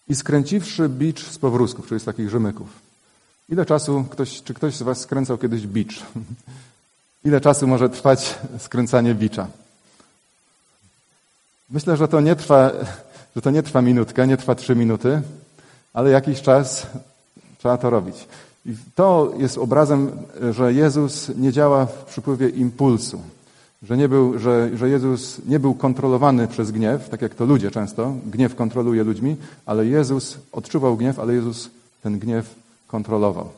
I 0.10 0.16
skręciwszy 0.16 0.90
bicz 0.90 1.26
z 1.26 1.38
powrózków, 1.38 1.88
czyli 1.88 2.00
z 2.00 2.04
takich 2.04 2.30
rzemyków. 2.30 2.68
Ile 3.50 3.66
czasu 3.66 4.06
ktoś, 4.10 4.44
czy 4.44 4.54
ktoś 4.54 4.76
z 4.76 4.82
was 4.82 5.00
skręcał 5.00 5.38
kiedyś 5.38 5.68
bicz? 5.68 6.04
Ile 7.26 7.42
czasu 7.42 7.68
może 7.68 7.90
trwać 7.90 8.40
skręcanie 8.60 9.16
bicza? 9.16 9.48
Myślę, 11.70 11.98
że 11.98 12.08
to 12.08 12.22
nie 12.22 12.36
trwa, 12.36 12.72
że 13.36 13.42
to 13.42 13.52
nie 13.52 13.64
trwa 13.64 13.82
minutkę, 13.82 14.28
nie 14.28 14.38
trwa 14.38 14.56
trzy 14.56 14.76
minuty, 14.76 15.22
ale 15.94 16.10
jakiś 16.10 16.42
czas 16.42 16.88
Trzeba 17.58 17.78
to 17.78 17.90
robić. 17.90 18.28
I 18.66 18.76
to 18.96 19.34
jest 19.38 19.58
obrazem, 19.58 20.12
że 20.52 20.74
Jezus 20.74 21.32
nie 21.36 21.52
działa 21.52 21.86
w 21.86 22.06
przypływie 22.06 22.50
impulsu. 22.50 23.22
Że, 23.84 23.98
nie 23.98 24.10
był, 24.10 24.40
że, 24.40 24.70
że 24.78 24.90
Jezus 24.90 25.42
nie 25.46 25.60
był 25.60 25.74
kontrolowany 25.74 26.48
przez 26.48 26.72
gniew, 26.72 27.10
tak 27.10 27.22
jak 27.22 27.36
to 27.36 27.46
ludzie 27.46 27.72
często. 27.72 28.14
Gniew 28.26 28.56
kontroluje 28.56 29.04
ludźmi, 29.04 29.36
ale 29.66 29.86
Jezus 29.86 30.38
odczuwał 30.52 30.98
gniew, 30.98 31.20
ale 31.20 31.34
Jezus 31.34 31.70
ten 32.04 32.20
gniew 32.20 32.56
kontrolował. 32.88 33.50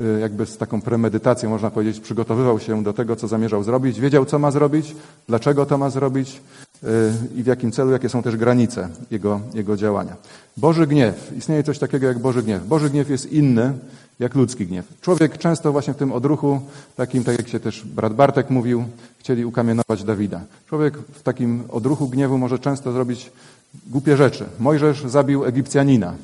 Y, 0.00 0.20
jakby 0.20 0.46
z 0.46 0.56
taką 0.56 0.80
premedytacją, 0.80 1.50
można 1.50 1.70
powiedzieć, 1.70 2.00
przygotowywał 2.00 2.60
się 2.60 2.82
do 2.82 2.92
tego, 2.92 3.16
co 3.16 3.28
zamierzał 3.28 3.62
zrobić, 3.62 4.00
wiedział, 4.00 4.24
co 4.24 4.38
ma 4.38 4.50
zrobić, 4.50 4.96
dlaczego 5.28 5.66
to 5.66 5.78
ma 5.78 5.90
zrobić 5.90 6.40
y, 6.82 6.88
i 7.36 7.42
w 7.42 7.46
jakim 7.46 7.72
celu, 7.72 7.90
jakie 7.90 8.08
są 8.08 8.22
też 8.22 8.36
granice 8.36 8.88
jego, 9.10 9.40
jego 9.54 9.76
działania. 9.76 10.16
Boży 10.56 10.86
gniew. 10.86 11.32
Istnieje 11.36 11.62
coś 11.62 11.78
takiego 11.78 12.06
jak 12.06 12.18
Boży 12.18 12.42
gniew. 12.42 12.66
Boży 12.66 12.90
gniew 12.90 13.10
jest 13.10 13.32
inny 13.32 13.72
jak 14.18 14.34
ludzki 14.34 14.66
gniew. 14.66 14.86
Człowiek 15.00 15.38
często 15.38 15.72
właśnie 15.72 15.94
w 15.94 15.96
tym 15.96 16.12
odruchu, 16.12 16.60
takim, 16.96 17.24
tak 17.24 17.38
jak 17.38 17.48
się 17.48 17.60
też 17.60 17.84
brat 17.84 18.14
Bartek 18.14 18.50
mówił, 18.50 18.84
chcieli 19.18 19.44
ukamienować 19.44 20.04
Dawida. 20.04 20.40
Człowiek 20.66 20.98
w 20.98 21.22
takim 21.22 21.64
odruchu 21.68 22.08
gniewu 22.08 22.38
może 22.38 22.58
często 22.58 22.92
zrobić 22.92 23.30
głupie 23.86 24.16
rzeczy. 24.16 24.44
Mojżesz 24.58 25.04
zabił 25.04 25.44
Egipcjanina. 25.44 26.14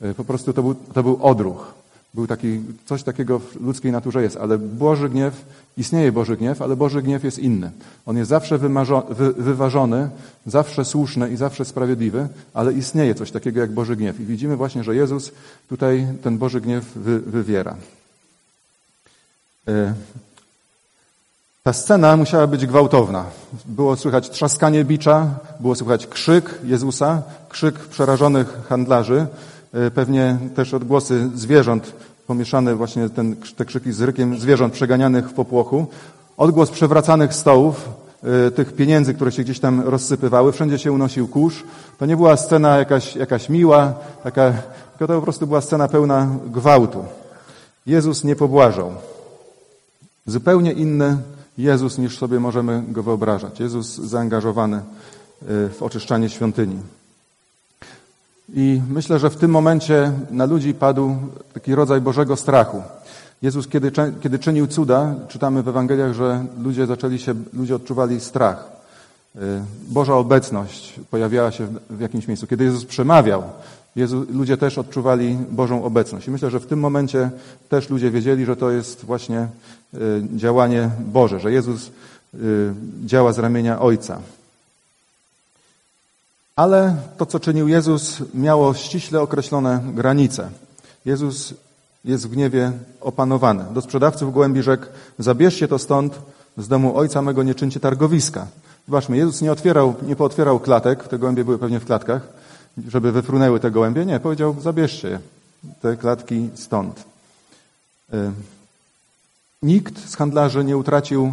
E, 0.00 0.14
po 0.14 0.24
prostu 0.24 0.52
to 0.52 0.62
był, 0.62 0.74
to 0.74 1.02
był 1.02 1.18
odruch. 1.22 1.74
Był 2.18 2.26
taki, 2.26 2.60
coś 2.86 3.02
takiego 3.02 3.38
w 3.38 3.60
ludzkiej 3.60 3.92
naturze 3.92 4.22
jest, 4.22 4.36
ale 4.36 4.58
Boży 4.58 5.08
gniew, 5.08 5.44
istnieje 5.76 6.12
Boży 6.12 6.36
gniew, 6.36 6.62
ale 6.62 6.76
Boży 6.76 7.02
gniew 7.02 7.24
jest 7.24 7.38
inny. 7.38 7.70
On 8.06 8.16
jest 8.16 8.30
zawsze 8.30 8.58
wy, 8.58 9.32
wyważony, 9.32 10.10
zawsze 10.46 10.84
słuszny 10.84 11.30
i 11.30 11.36
zawsze 11.36 11.64
sprawiedliwy, 11.64 12.28
ale 12.54 12.72
istnieje 12.72 13.14
coś 13.14 13.30
takiego 13.30 13.60
jak 13.60 13.72
Boży 13.72 13.96
gniew. 13.96 14.20
I 14.20 14.24
widzimy 14.24 14.56
właśnie, 14.56 14.84
że 14.84 14.94
Jezus 14.94 15.32
tutaj 15.68 16.06
ten 16.22 16.38
Boży 16.38 16.60
gniew 16.60 16.84
wy, 16.94 17.20
wywiera. 17.20 17.76
E, 19.68 19.94
ta 21.62 21.72
scena 21.72 22.16
musiała 22.16 22.46
być 22.46 22.66
gwałtowna. 22.66 23.24
Było 23.66 23.96
słychać 23.96 24.30
trzaskanie 24.30 24.84
bicza, 24.84 25.34
było 25.60 25.74
słychać 25.74 26.06
krzyk 26.06 26.54
Jezusa, 26.64 27.22
krzyk 27.48 27.78
przerażonych 27.78 28.46
handlarzy, 28.68 29.26
pewnie 29.94 30.38
też 30.54 30.74
odgłosy 30.74 31.30
zwierząt, 31.34 31.92
pomieszane 32.26 32.74
właśnie 32.74 33.08
ten, 33.08 33.36
te 33.56 33.64
krzyki 33.64 33.92
z 33.92 34.00
rykiem 34.00 34.38
zwierząt 34.38 34.72
przeganianych 34.72 35.28
w 35.28 35.32
popłochu, 35.32 35.86
odgłos 36.36 36.70
przewracanych 36.70 37.34
stołów, 37.34 37.88
e, 38.46 38.50
tych 38.50 38.72
pieniędzy, 38.72 39.14
które 39.14 39.32
się 39.32 39.42
gdzieś 39.42 39.60
tam 39.60 39.80
rozsypywały, 39.80 40.52
wszędzie 40.52 40.78
się 40.78 40.92
unosił 40.92 41.28
kurz. 41.28 41.64
To 41.98 42.06
nie 42.06 42.16
była 42.16 42.36
scena 42.36 42.76
jakaś, 42.76 43.16
jakaś 43.16 43.48
miła, 43.48 43.94
taka, 44.22 44.52
tylko 44.90 45.12
to 45.12 45.18
po 45.18 45.22
prostu 45.22 45.46
była 45.46 45.60
scena 45.60 45.88
pełna 45.88 46.28
gwałtu. 46.46 47.04
Jezus 47.86 48.24
nie 48.24 48.36
pobłażał. 48.36 48.92
Zupełnie 50.26 50.72
inny 50.72 51.16
Jezus, 51.58 51.98
niż 51.98 52.18
sobie 52.18 52.40
możemy 52.40 52.82
go 52.88 53.02
wyobrażać. 53.02 53.60
Jezus 53.60 53.96
zaangażowany 53.96 54.76
y, 54.76 54.82
w 55.68 55.82
oczyszczanie 55.82 56.28
świątyni. 56.28 56.76
I 58.54 58.80
myślę, 58.90 59.18
że 59.18 59.30
w 59.30 59.36
tym 59.36 59.50
momencie 59.50 60.12
na 60.30 60.44
ludzi 60.44 60.74
padł 60.74 61.16
taki 61.54 61.74
rodzaj 61.74 62.00
Bożego 62.00 62.36
strachu. 62.36 62.82
Jezus, 63.42 63.68
kiedy, 63.68 63.92
kiedy 64.20 64.38
czynił 64.38 64.66
cuda, 64.66 65.14
czytamy 65.28 65.62
w 65.62 65.68
Ewangeliach, 65.68 66.12
że 66.12 66.44
ludzie 66.62 66.86
zaczęli 66.86 67.18
się, 67.18 67.34
ludzie 67.52 67.76
odczuwali 67.76 68.20
strach. 68.20 68.68
Y, 69.36 69.40
Boża 69.88 70.14
obecność 70.14 71.00
pojawiała 71.10 71.50
się 71.50 71.66
w 71.90 72.00
jakimś 72.00 72.28
miejscu. 72.28 72.46
Kiedy 72.46 72.64
Jezus 72.64 72.84
przemawiał, 72.84 73.42
ludzie 74.30 74.56
też 74.56 74.78
odczuwali 74.78 75.38
Bożą 75.50 75.84
obecność. 75.84 76.28
I 76.28 76.30
myślę, 76.30 76.50
że 76.50 76.60
w 76.60 76.66
tym 76.66 76.80
momencie 76.80 77.30
też 77.68 77.90
ludzie 77.90 78.10
wiedzieli, 78.10 78.44
że 78.44 78.56
to 78.56 78.70
jest 78.70 79.04
właśnie 79.04 79.48
y, 79.94 79.98
działanie 80.36 80.90
Boże, 81.12 81.40
że 81.40 81.52
Jezus 81.52 81.90
y, 82.34 82.74
działa 83.04 83.32
z 83.32 83.38
ramienia 83.38 83.80
Ojca. 83.80 84.18
Ale 86.58 86.96
to, 87.16 87.26
co 87.26 87.40
czynił 87.40 87.68
Jezus, 87.68 88.22
miało 88.34 88.74
ściśle 88.74 89.20
określone 89.20 89.80
granice. 89.94 90.50
Jezus 91.04 91.54
jest 92.04 92.26
w 92.26 92.30
gniewie 92.30 92.72
opanowany. 93.00 93.64
Do 93.74 93.80
sprzedawców 93.80 94.34
gołębi 94.34 94.62
rzekł, 94.62 94.86
zabierzcie 95.18 95.68
to 95.68 95.78
stąd, 95.78 96.18
z 96.56 96.68
domu 96.68 96.96
Ojca 96.96 97.22
mego 97.22 97.42
nie 97.42 97.54
czyńcie 97.54 97.80
targowiska. 97.80 98.46
Zobaczmy, 98.88 99.16
Jezus 99.16 99.42
nie 99.42 99.52
otwierał, 99.52 99.94
nie 100.02 100.16
pootwierał 100.16 100.60
klatek, 100.60 101.08
te 101.08 101.18
gołębie 101.18 101.44
były 101.44 101.58
pewnie 101.58 101.80
w 101.80 101.84
klatkach, 101.84 102.28
żeby 102.88 103.12
wyfrunęły 103.12 103.60
te 103.60 103.70
gołębie. 103.70 104.06
Nie, 104.06 104.20
powiedział, 104.20 104.56
zabierzcie 104.60 105.20
te 105.82 105.96
klatki 105.96 106.50
stąd. 106.54 107.04
Y, 108.14 108.30
nikt 109.62 110.10
z 110.10 110.16
handlarzy 110.16 110.64
nie 110.64 110.76
utracił 110.76 111.32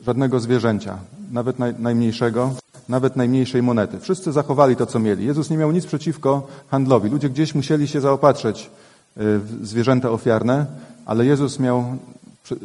żadnego 0.00 0.40
zwierzęcia, 0.40 0.98
nawet 1.32 1.58
naj, 1.58 1.74
najmniejszego, 1.78 2.54
nawet 2.88 3.16
najmniejszej 3.16 3.62
monety. 3.62 4.00
Wszyscy 4.00 4.32
zachowali 4.32 4.76
to, 4.76 4.86
co 4.86 4.98
mieli. 4.98 5.26
Jezus 5.26 5.50
nie 5.50 5.56
miał 5.56 5.72
nic 5.72 5.86
przeciwko 5.86 6.46
handlowi. 6.68 7.10
Ludzie 7.10 7.30
gdzieś 7.30 7.54
musieli 7.54 7.88
się 7.88 8.00
zaopatrzyć 8.00 8.60
y, 8.62 8.68
w 9.16 9.58
zwierzęta 9.62 10.10
ofiarne, 10.10 10.66
ale 11.06 11.26
Jezus 11.26 11.58
miał 11.58 11.84
y, 12.52 12.56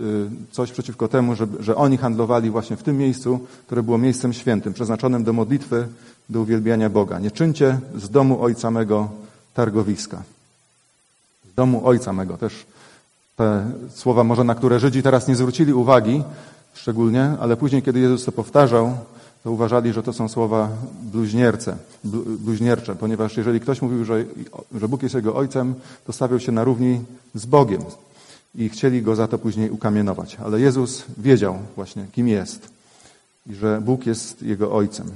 coś 0.52 0.72
przeciwko 0.72 1.08
temu, 1.08 1.36
że, 1.36 1.48
że 1.60 1.76
oni 1.76 1.98
handlowali 1.98 2.50
właśnie 2.50 2.78
w 2.78 2.84
tym 2.84 2.98
miejscu, 2.98 3.40
które 3.66 3.84
było 3.84 3.98
miejscem 3.98 4.34
świętym, 4.34 4.74
przeznaczonym 4.74 5.24
do 5.24 5.34
modlitwy, 5.34 5.88
do 6.30 6.42
uwielbiania 6.42 6.90
Boga. 6.90 7.20
Nie 7.20 7.32
czyńcie 7.32 7.80
z 7.96 8.10
domu 8.10 8.42
Ojca 8.42 8.72
mego 8.72 9.10
targowiska. 9.54 10.22
Z 11.52 11.56
domu 11.56 11.88
Ojca 11.88 12.14
mego. 12.14 12.38
Też 12.38 12.66
te 13.36 13.66
słowa 13.96 14.24
może, 14.24 14.44
na 14.44 14.56
które 14.56 14.80
Żydzi 14.80 15.04
teraz 15.04 15.28
nie 15.28 15.36
zwrócili 15.36 15.74
uwagi 15.74 16.24
szczególnie, 16.74 17.32
ale 17.40 17.58
później, 17.58 17.82
kiedy 17.82 18.00
Jezus 18.00 18.26
to 18.26 18.32
powtarzał, 18.32 18.98
to 19.44 19.52
uważali, 19.52 19.94
że 19.94 20.04
to 20.04 20.14
są 20.14 20.30
słowa 20.30 20.70
bluźnierce, 21.02 21.78
bluźniercze, 22.40 22.96
ponieważ 22.96 23.38
jeżeli 23.38 23.60
ktoś 23.60 23.82
mówił, 23.82 24.06
że, 24.06 24.26
że 24.76 24.88
Bóg 24.88 25.04
jest 25.04 25.16
jego 25.16 25.36
ojcem, 25.36 25.76
to 26.06 26.14
stawiał 26.14 26.40
się 26.40 26.52
na 26.52 26.64
równi 26.64 27.02
z 27.36 27.46
Bogiem 27.46 27.82
i 28.56 28.70
chcieli 28.70 29.02
go 29.02 29.16
za 29.16 29.28
to 29.28 29.38
później 29.38 29.70
ukamienować. 29.70 30.38
Ale 30.46 30.60
Jezus 30.60 31.04
wiedział 31.18 31.58
właśnie, 31.76 32.06
kim 32.12 32.28
jest 32.28 32.70
i 33.48 33.56
że 33.56 33.82
Bóg 33.82 34.06
jest 34.06 34.42
jego 34.42 34.72
ojcem. 34.72 35.12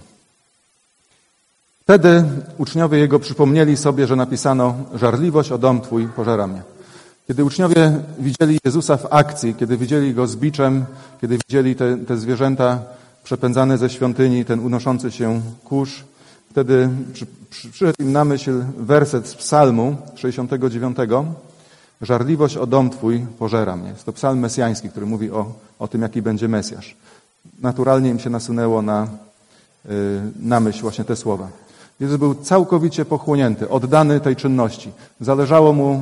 Wtedy 1.84 2.24
uczniowie 2.58 2.98
jego 2.98 3.20
przypomnieli 3.20 3.78
sobie, 3.78 4.08
że 4.08 4.16
napisano: 4.16 4.76
Żarliwość 4.96 5.52
o 5.52 5.58
dom 5.58 5.82
twój 5.82 6.08
pożera 6.08 6.48
mnie. 6.48 6.62
Kiedy 7.28 7.46
uczniowie 7.46 8.00
widzieli 8.20 8.60
Jezusa 8.66 8.98
w 8.98 9.14
akcji, 9.14 9.56
kiedy 9.56 9.78
widzieli 9.78 10.14
go 10.14 10.28
z 10.28 10.36
biczem, 10.36 10.86
kiedy 11.22 11.38
widzieli 11.38 11.76
te, 11.76 11.98
te 11.98 12.18
zwierzęta 12.18 12.80
przepędzane 13.24 13.78
ze 13.78 13.90
świątyni, 13.90 14.46
ten 14.46 14.60
unoszący 14.60 15.12
się 15.12 15.42
kurz, 15.64 16.04
wtedy 16.50 16.90
przy, 17.14 17.26
przy, 17.50 17.70
przyszedł 17.70 18.04
im 18.04 18.12
na 18.12 18.26
myśl 18.26 18.64
werset 18.78 19.28
z 19.28 19.36
Psalmu 19.36 19.96
69. 20.16 20.98
Żarliwość 22.02 22.58
o 22.58 22.68
dom 22.68 22.90
Twój 22.90 23.26
pożera 23.40 23.76
mnie. 23.76 23.90
Jest 23.90 24.06
to 24.06 24.14
psalm 24.14 24.40
mesjański, 24.40 24.90
który 24.90 25.06
mówi 25.06 25.32
o, 25.32 25.54
o 25.80 25.88
tym, 25.88 26.02
jaki 26.02 26.22
będzie 26.22 26.48
Mesjasz. 26.48 26.96
Naturalnie 27.62 28.10
im 28.10 28.20
się 28.20 28.30
nasunęło 28.30 28.82
na, 28.82 29.08
yy, 29.86 29.92
na 30.40 30.60
myśl 30.60 30.82
właśnie 30.82 31.06
te 31.06 31.16
słowa. 31.16 31.48
Jezus 32.00 32.18
był 32.18 32.36
całkowicie 32.36 33.06
pochłonięty, 33.06 33.70
oddany 33.70 34.20
tej 34.20 34.36
czynności. 34.36 34.92
Zależało 35.22 35.74
mu 35.74 35.94
y, 35.94 36.00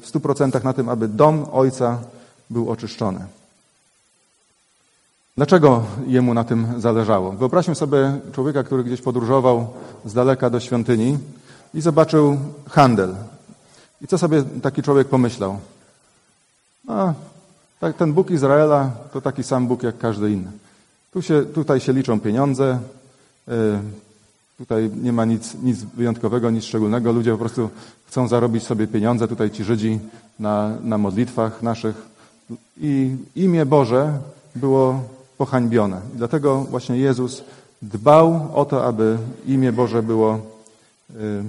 w 0.00 0.06
stu 0.06 0.20
procentach 0.20 0.64
na 0.64 0.72
tym, 0.72 0.88
aby 0.88 1.08
dom 1.08 1.46
Ojca 1.52 1.98
był 2.50 2.70
oczyszczony. 2.70 3.26
Dlaczego 5.36 5.84
jemu 6.06 6.34
na 6.34 6.44
tym 6.44 6.80
zależało? 6.80 7.32
Wyobraźmy 7.32 7.74
sobie 7.74 8.20
człowieka, 8.32 8.62
który 8.62 8.84
gdzieś 8.84 9.00
podróżował 9.00 9.66
z 10.04 10.14
daleka 10.14 10.50
do 10.50 10.60
świątyni 10.60 11.18
i 11.74 11.80
zobaczył 11.80 12.38
handel. 12.70 13.14
I 14.00 14.06
co 14.06 14.18
sobie 14.18 14.42
taki 14.62 14.82
człowiek 14.82 15.08
pomyślał? 15.08 15.58
A, 16.88 17.12
ten 17.98 18.12
Bóg 18.12 18.30
Izraela 18.30 18.90
to 19.12 19.20
taki 19.20 19.42
sam 19.42 19.66
Bóg 19.66 19.82
jak 19.82 19.98
każdy 19.98 20.30
inny. 20.30 20.50
Tu 21.12 21.22
się, 21.22 21.42
tutaj 21.42 21.80
się 21.80 21.92
liczą 21.92 22.20
pieniądze, 22.20 22.78
y, 23.48 23.52
Tutaj 24.62 24.90
nie 25.02 25.12
ma 25.12 25.24
nic, 25.24 25.54
nic 25.62 25.82
wyjątkowego, 25.82 26.50
nic 26.50 26.64
szczególnego. 26.64 27.12
Ludzie 27.12 27.32
po 27.32 27.38
prostu 27.38 27.70
chcą 28.06 28.28
zarobić 28.28 28.62
sobie 28.62 28.86
pieniądze, 28.86 29.28
tutaj 29.28 29.50
ci 29.50 29.64
Żydzi 29.64 29.98
na, 30.38 30.76
na 30.82 30.98
modlitwach 30.98 31.62
naszych. 31.62 32.02
I 32.76 33.16
imię 33.36 33.66
Boże 33.66 34.18
było 34.54 35.00
pohańbione. 35.42 36.00
I 36.14 36.16
dlatego 36.16 36.64
właśnie 36.70 36.96
Jezus 36.96 37.42
dbał 37.82 38.48
o 38.54 38.64
to, 38.64 38.84
aby 38.84 39.18
imię 39.46 39.72
Boże 39.72 40.02
było, 40.02 40.38
y, 41.10 41.42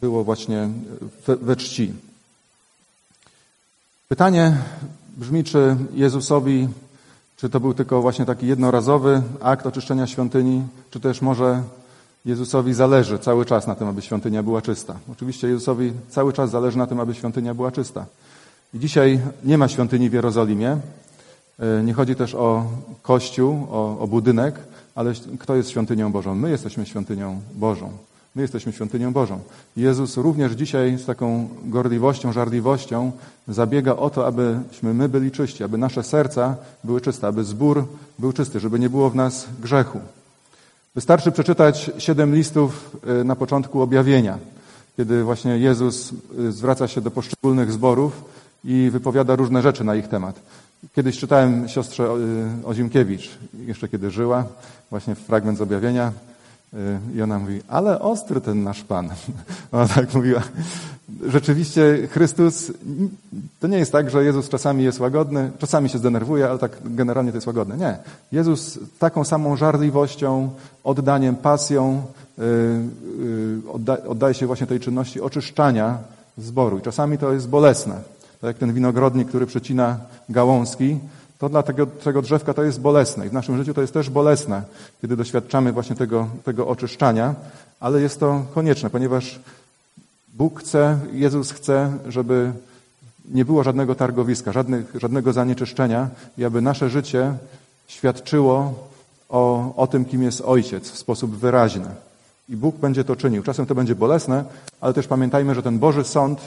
było 0.00 0.24
właśnie 0.24 0.68
we, 1.26 1.36
we 1.36 1.56
czci. 1.56 1.92
Pytanie 4.08 4.56
brzmi, 5.16 5.44
czy 5.44 5.76
Jezusowi 5.94 6.68
czy 7.42 7.50
to 7.50 7.60
był 7.60 7.74
tylko 7.74 8.02
właśnie 8.02 8.24
taki 8.26 8.46
jednorazowy 8.46 9.22
akt 9.40 9.66
oczyszczenia 9.66 10.06
świątyni, 10.06 10.62
czy 10.90 11.00
też 11.00 11.22
może 11.22 11.62
Jezusowi 12.24 12.74
zależy 12.74 13.18
cały 13.18 13.44
czas 13.44 13.66
na 13.66 13.74
tym, 13.74 13.88
aby 13.88 14.02
świątynia 14.02 14.42
była 14.42 14.62
czysta? 14.62 14.94
Oczywiście 15.12 15.48
Jezusowi 15.48 15.92
cały 16.10 16.32
czas 16.32 16.50
zależy 16.50 16.78
na 16.78 16.86
tym, 16.86 17.00
aby 17.00 17.14
świątynia 17.14 17.54
była 17.54 17.70
czysta. 17.70 18.06
I 18.74 18.78
dzisiaj 18.78 19.20
nie 19.44 19.58
ma 19.58 19.68
świątyni 19.68 20.10
w 20.10 20.12
Jerozolimie. 20.12 20.78
E, 21.58 21.82
nie 21.82 21.92
chodzi 21.92 22.14
też 22.14 22.34
o 22.34 22.66
kościół, 23.02 23.66
o, 23.70 23.98
o 23.98 24.06
budynek, 24.06 24.54
ale 24.94 25.12
kto 25.38 25.56
jest 25.56 25.70
świątynią 25.70 26.12
Bożą? 26.12 26.34
My 26.34 26.50
jesteśmy 26.50 26.86
świątynią 26.86 27.40
Bożą. 27.54 27.90
My 28.34 28.42
jesteśmy 28.42 28.72
świątynią 28.72 29.12
Bożą. 29.12 29.40
Jezus 29.76 30.16
również 30.16 30.52
dzisiaj 30.52 30.98
z 30.98 31.06
taką 31.06 31.48
gorliwością, 31.64 32.32
żarliwością 32.32 33.12
zabiega 33.48 33.96
o 33.96 34.10
to, 34.10 34.26
abyśmy 34.26 34.94
my 34.94 35.08
byli 35.08 35.30
czyści, 35.30 35.64
aby 35.64 35.78
nasze 35.78 36.02
serca 36.02 36.56
były 36.84 37.00
czyste, 37.00 37.26
aby 37.26 37.44
zbór 37.44 37.84
był 38.18 38.32
czysty, 38.32 38.60
żeby 38.60 38.78
nie 38.78 38.90
było 38.90 39.10
w 39.10 39.14
nas 39.14 39.46
grzechu. 39.62 40.00
Wystarczy 40.94 41.32
przeczytać 41.32 41.90
siedem 41.98 42.34
listów 42.34 42.96
y, 43.20 43.24
na 43.24 43.36
początku 43.36 43.82
objawienia. 43.82 44.38
kiedy 44.96 45.24
właśnie 45.24 45.58
Jezus 45.58 46.12
y, 46.38 46.52
zwraca 46.52 46.88
się 46.88 47.00
do 47.00 47.10
poszczególnych 47.10 47.72
zborów 47.72 48.24
i 48.64 48.88
wypowiada 48.92 49.36
różne 49.36 49.62
rzeczy 49.62 49.84
na 49.84 49.94
ich 49.94 50.08
temat. 50.08 50.40
Kiedyś 50.94 51.18
czytałem 51.18 51.68
siostrze 51.68 52.04
y, 52.62 52.66
Ozimkiewicz, 52.66 53.30
jeszcze 53.66 53.88
kiedy 53.88 54.10
żyła, 54.10 54.44
właśnie 54.90 55.14
fragment 55.14 55.58
z 55.58 55.60
objawienia, 55.60 56.12
y, 56.74 56.98
i 57.16 57.22
ona 57.22 57.38
mówi, 57.38 57.60
ale 57.68 58.00
ostry 58.00 58.40
ten 58.40 58.62
nasz 58.62 58.82
Pan. 58.82 59.08
Ona 59.72 59.88
tak 59.88 60.14
mówiła. 60.14 60.42
Rzeczywiście 61.28 62.08
Chrystus, 62.10 62.72
to 63.60 63.66
nie 63.66 63.78
jest 63.78 63.92
tak, 63.92 64.10
że 64.10 64.24
Jezus 64.24 64.48
czasami 64.48 64.84
jest 64.84 65.00
łagodny, 65.00 65.50
czasami 65.58 65.88
się 65.88 65.98
zdenerwuje, 65.98 66.48
ale 66.50 66.58
tak 66.58 66.76
generalnie 66.84 67.30
to 67.30 67.36
jest 67.36 67.46
łagodne. 67.46 67.76
Nie. 67.76 67.96
Jezus 68.32 68.78
taką 68.98 69.24
samą 69.24 69.56
żarliwością, 69.56 70.50
oddaniem, 70.84 71.36
pasją 71.36 72.02
oddaje 74.08 74.34
się 74.34 74.46
właśnie 74.46 74.66
tej 74.66 74.80
czynności 74.80 75.20
oczyszczania 75.20 75.98
zboru. 76.38 76.78
I 76.78 76.82
czasami 76.82 77.18
to 77.18 77.32
jest 77.32 77.48
bolesne 77.48 78.00
tak 78.42 78.48
jak 78.48 78.58
ten 78.58 78.72
winogrodnik, 78.72 79.28
który 79.28 79.46
przecina 79.46 79.98
gałązki, 80.28 80.98
to 81.38 81.48
dla 81.48 81.62
tego, 81.62 81.86
tego 81.86 82.22
drzewka 82.22 82.54
to 82.54 82.62
jest 82.62 82.80
bolesne. 82.80 83.26
I 83.26 83.28
w 83.28 83.32
naszym 83.32 83.56
życiu 83.56 83.74
to 83.74 83.80
jest 83.80 83.92
też 83.92 84.10
bolesne, 84.10 84.62
kiedy 85.02 85.16
doświadczamy 85.16 85.72
właśnie 85.72 85.96
tego, 85.96 86.28
tego 86.44 86.68
oczyszczania, 86.68 87.34
ale 87.80 88.00
jest 88.00 88.20
to 88.20 88.44
konieczne, 88.54 88.90
ponieważ 88.90 89.40
Bóg 90.34 90.60
chce, 90.60 90.98
Jezus 91.12 91.52
chce, 91.52 91.92
żeby 92.08 92.52
nie 93.30 93.44
było 93.44 93.62
żadnego 93.62 93.94
targowiska, 93.94 94.52
żadnych, 94.52 94.92
żadnego 94.94 95.32
zanieczyszczenia 95.32 96.08
i 96.38 96.44
aby 96.44 96.60
nasze 96.60 96.90
życie 96.90 97.34
świadczyło 97.86 98.74
o, 99.28 99.74
o 99.76 99.86
tym, 99.86 100.04
kim 100.04 100.22
jest 100.22 100.40
Ojciec 100.40 100.90
w 100.90 100.98
sposób 100.98 101.36
wyraźny. 101.36 101.88
I 102.48 102.56
Bóg 102.56 102.76
będzie 102.76 103.04
to 103.04 103.16
czynił. 103.16 103.42
Czasem 103.42 103.66
to 103.66 103.74
będzie 103.74 103.94
bolesne, 103.94 104.44
ale 104.80 104.94
też 104.94 105.06
pamiętajmy, 105.06 105.54
że 105.54 105.62
ten 105.62 105.78
Boży 105.78 106.04
Sąd 106.04 106.40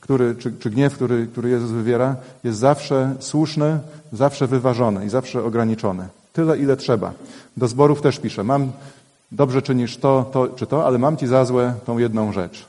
który, 0.00 0.34
czy, 0.34 0.52
czy 0.52 0.70
gniew, 0.70 0.94
który, 0.94 1.26
który 1.26 1.50
Jezus 1.50 1.70
wywiera, 1.70 2.16
jest 2.44 2.58
zawsze 2.58 3.14
słuszny, 3.20 3.78
zawsze 4.12 4.46
wyważony 4.46 5.06
i 5.06 5.08
zawsze 5.08 5.44
ograniczony. 5.44 6.08
Tyle, 6.32 6.58
ile 6.58 6.76
trzeba. 6.76 7.12
Do 7.56 7.68
zborów 7.68 8.02
też 8.02 8.18
pisze, 8.18 8.44
mam, 8.44 8.72
dobrze 9.32 9.62
czynisz 9.62 9.96
to, 9.96 10.30
to 10.32 10.48
czy 10.48 10.66
to, 10.66 10.86
ale 10.86 10.98
mam 10.98 11.16
ci 11.16 11.26
za 11.26 11.44
złe 11.44 11.74
tą 11.86 11.98
jedną 11.98 12.32
rzecz. 12.32 12.66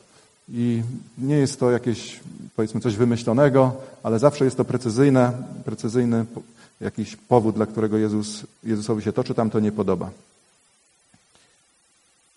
I 0.50 0.82
nie 1.18 1.36
jest 1.36 1.60
to 1.60 1.72
jakieś, 1.72 2.20
powiedzmy, 2.56 2.82
coś 2.82 2.96
wymyślonego, 2.96 3.74
ale 4.04 4.20
zawsze 4.20 4.46
jest 4.46 4.58
to 4.58 4.66
precyzyjne, 4.66 5.32
precyzyjny 5.66 6.26
jakiś 6.82 7.16
powód, 7.16 7.56
dla 7.56 7.66
którego 7.66 7.98
Jezus, 7.98 8.44
Jezusowi 8.64 9.04
się 9.04 9.14
to 9.14 9.24
czy 9.24 9.34
tam 9.34 9.50
to 9.50 9.60
nie 9.60 9.72
podoba. 9.72 10.10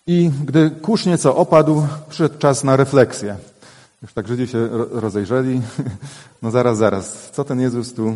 I 0.07 0.31
gdy 0.45 0.69
kurz 0.69 1.05
nieco 1.05 1.35
opadł, 1.35 1.87
przyszedł 2.09 2.37
czas 2.37 2.63
na 2.63 2.75
refleksję. 2.75 3.35
Już 4.01 4.13
tak 4.13 4.27
Żydzi 4.27 4.47
się 4.47 4.67
rozejrzeli. 4.91 5.61
No 6.41 6.51
zaraz, 6.51 6.77
zaraz, 6.77 7.31
co 7.31 7.43
ten 7.43 7.59
Jezus 7.59 7.93
tu 7.93 8.09
y, 8.09 8.15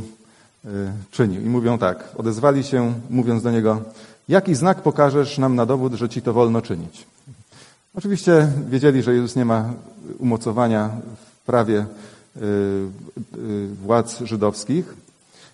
czynił? 1.12 1.42
I 1.42 1.46
mówią 1.46 1.78
tak, 1.78 2.10
odezwali 2.18 2.64
się, 2.64 2.94
mówiąc 3.10 3.44
do 3.44 3.52
Niego, 3.52 3.82
jaki 4.30 4.56
znak 4.56 4.82
pokażesz 4.82 5.38
nam 5.38 5.56
na 5.56 5.66
dowód, 5.66 5.94
że 5.94 6.10
Ci 6.10 6.22
to 6.22 6.34
wolno 6.34 6.62
czynić? 6.62 7.06
Oczywiście 7.96 8.48
wiedzieli, 8.70 9.04
że 9.04 9.14
Jezus 9.14 9.36
nie 9.36 9.46
ma 9.46 9.74
umocowania 10.20 10.90
w 11.26 11.46
prawie 11.46 11.80
y, 11.80 12.40
y, 13.38 13.68
władz 13.84 14.22
żydowskich, 14.22 14.94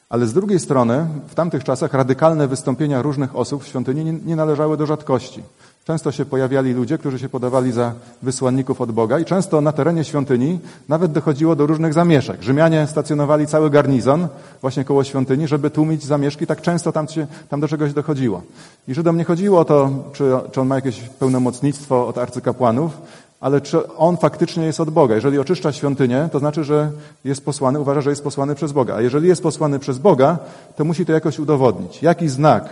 ale 0.10 0.28
z 0.28 0.34
drugiej 0.34 0.60
strony 0.60 1.08
w 1.30 1.36
tamtych 1.36 1.64
czasach 1.64 1.94
radykalne 1.94 2.48
wystąpienia 2.48 3.02
różnych 3.02 3.36
osób 3.36 3.64
w 3.64 3.68
świątyni 3.68 4.06
nie, 4.06 4.14
nie 4.14 4.36
należały 4.36 4.78
do 4.78 4.86
rzadkości. 4.86 5.44
Często 5.90 6.12
się 6.12 6.26
pojawiali 6.26 6.74
ludzie, 6.74 6.98
którzy 6.98 7.20
się 7.20 7.30
podawali 7.30 7.72
za 7.72 7.94
wysłanników 8.22 8.82
od 8.82 8.92
Boga 8.92 9.20
i 9.20 9.26
często 9.26 9.62
na 9.62 9.72
terenie 9.72 10.04
świątyni 10.04 10.60
nawet 10.90 11.12
dochodziło 11.12 11.56
do 11.56 11.66
różnych 11.66 11.94
zamieszek. 11.94 12.44
Rzymianie 12.44 12.88
stacjonowali 12.88 13.48
cały 13.48 13.70
garnizon 13.70 14.28
właśnie 14.62 14.86
koło 14.86 15.04
świątyni, 15.04 15.48
żeby 15.48 15.70
tłumić 15.70 16.04
zamieszki. 16.04 16.48
Tak 16.48 16.62
często 16.62 16.92
tam, 16.92 17.08
się, 17.08 17.28
tam 17.50 17.60
do 17.60 17.68
czegoś 17.68 17.94
dochodziło. 17.94 18.42
I 18.88 18.94
Żydom 18.94 19.18
nie 19.18 19.24
chodziło 19.24 19.60
o 19.60 19.66
to, 19.66 19.90
czy, 20.14 20.32
czy 20.52 20.62
on 20.62 20.68
ma 20.68 20.76
jakieś 20.76 21.00
pełnomocnictwo 21.00 22.08
od 22.08 22.18
arcykapłanów, 22.18 22.92
ale 23.40 23.62
czy 23.62 23.96
on 23.96 24.18
faktycznie 24.18 24.66
jest 24.66 24.80
od 24.80 24.90
Boga. 24.90 25.16
Jeżeli 25.16 25.40
oczyszcza 25.40 25.72
świątynię, 25.72 26.30
to 26.32 26.40
znaczy, 26.40 26.64
że 26.64 26.92
jest 27.26 27.46
posłany, 27.46 27.80
uważa, 27.80 28.02
że 28.02 28.10
jest 28.10 28.24
posłany 28.24 28.56
przez 28.56 28.72
Boga. 28.72 28.96
A 28.96 29.02
jeżeli 29.02 29.28
jest 29.28 29.44
posłany 29.44 29.80
przez 29.80 29.98
Boga, 29.98 30.38
to 30.76 30.86
musi 30.86 31.06
to 31.06 31.12
jakoś 31.12 31.40
udowodnić. 31.40 32.04
Jaki 32.04 32.30
znak 32.30 32.70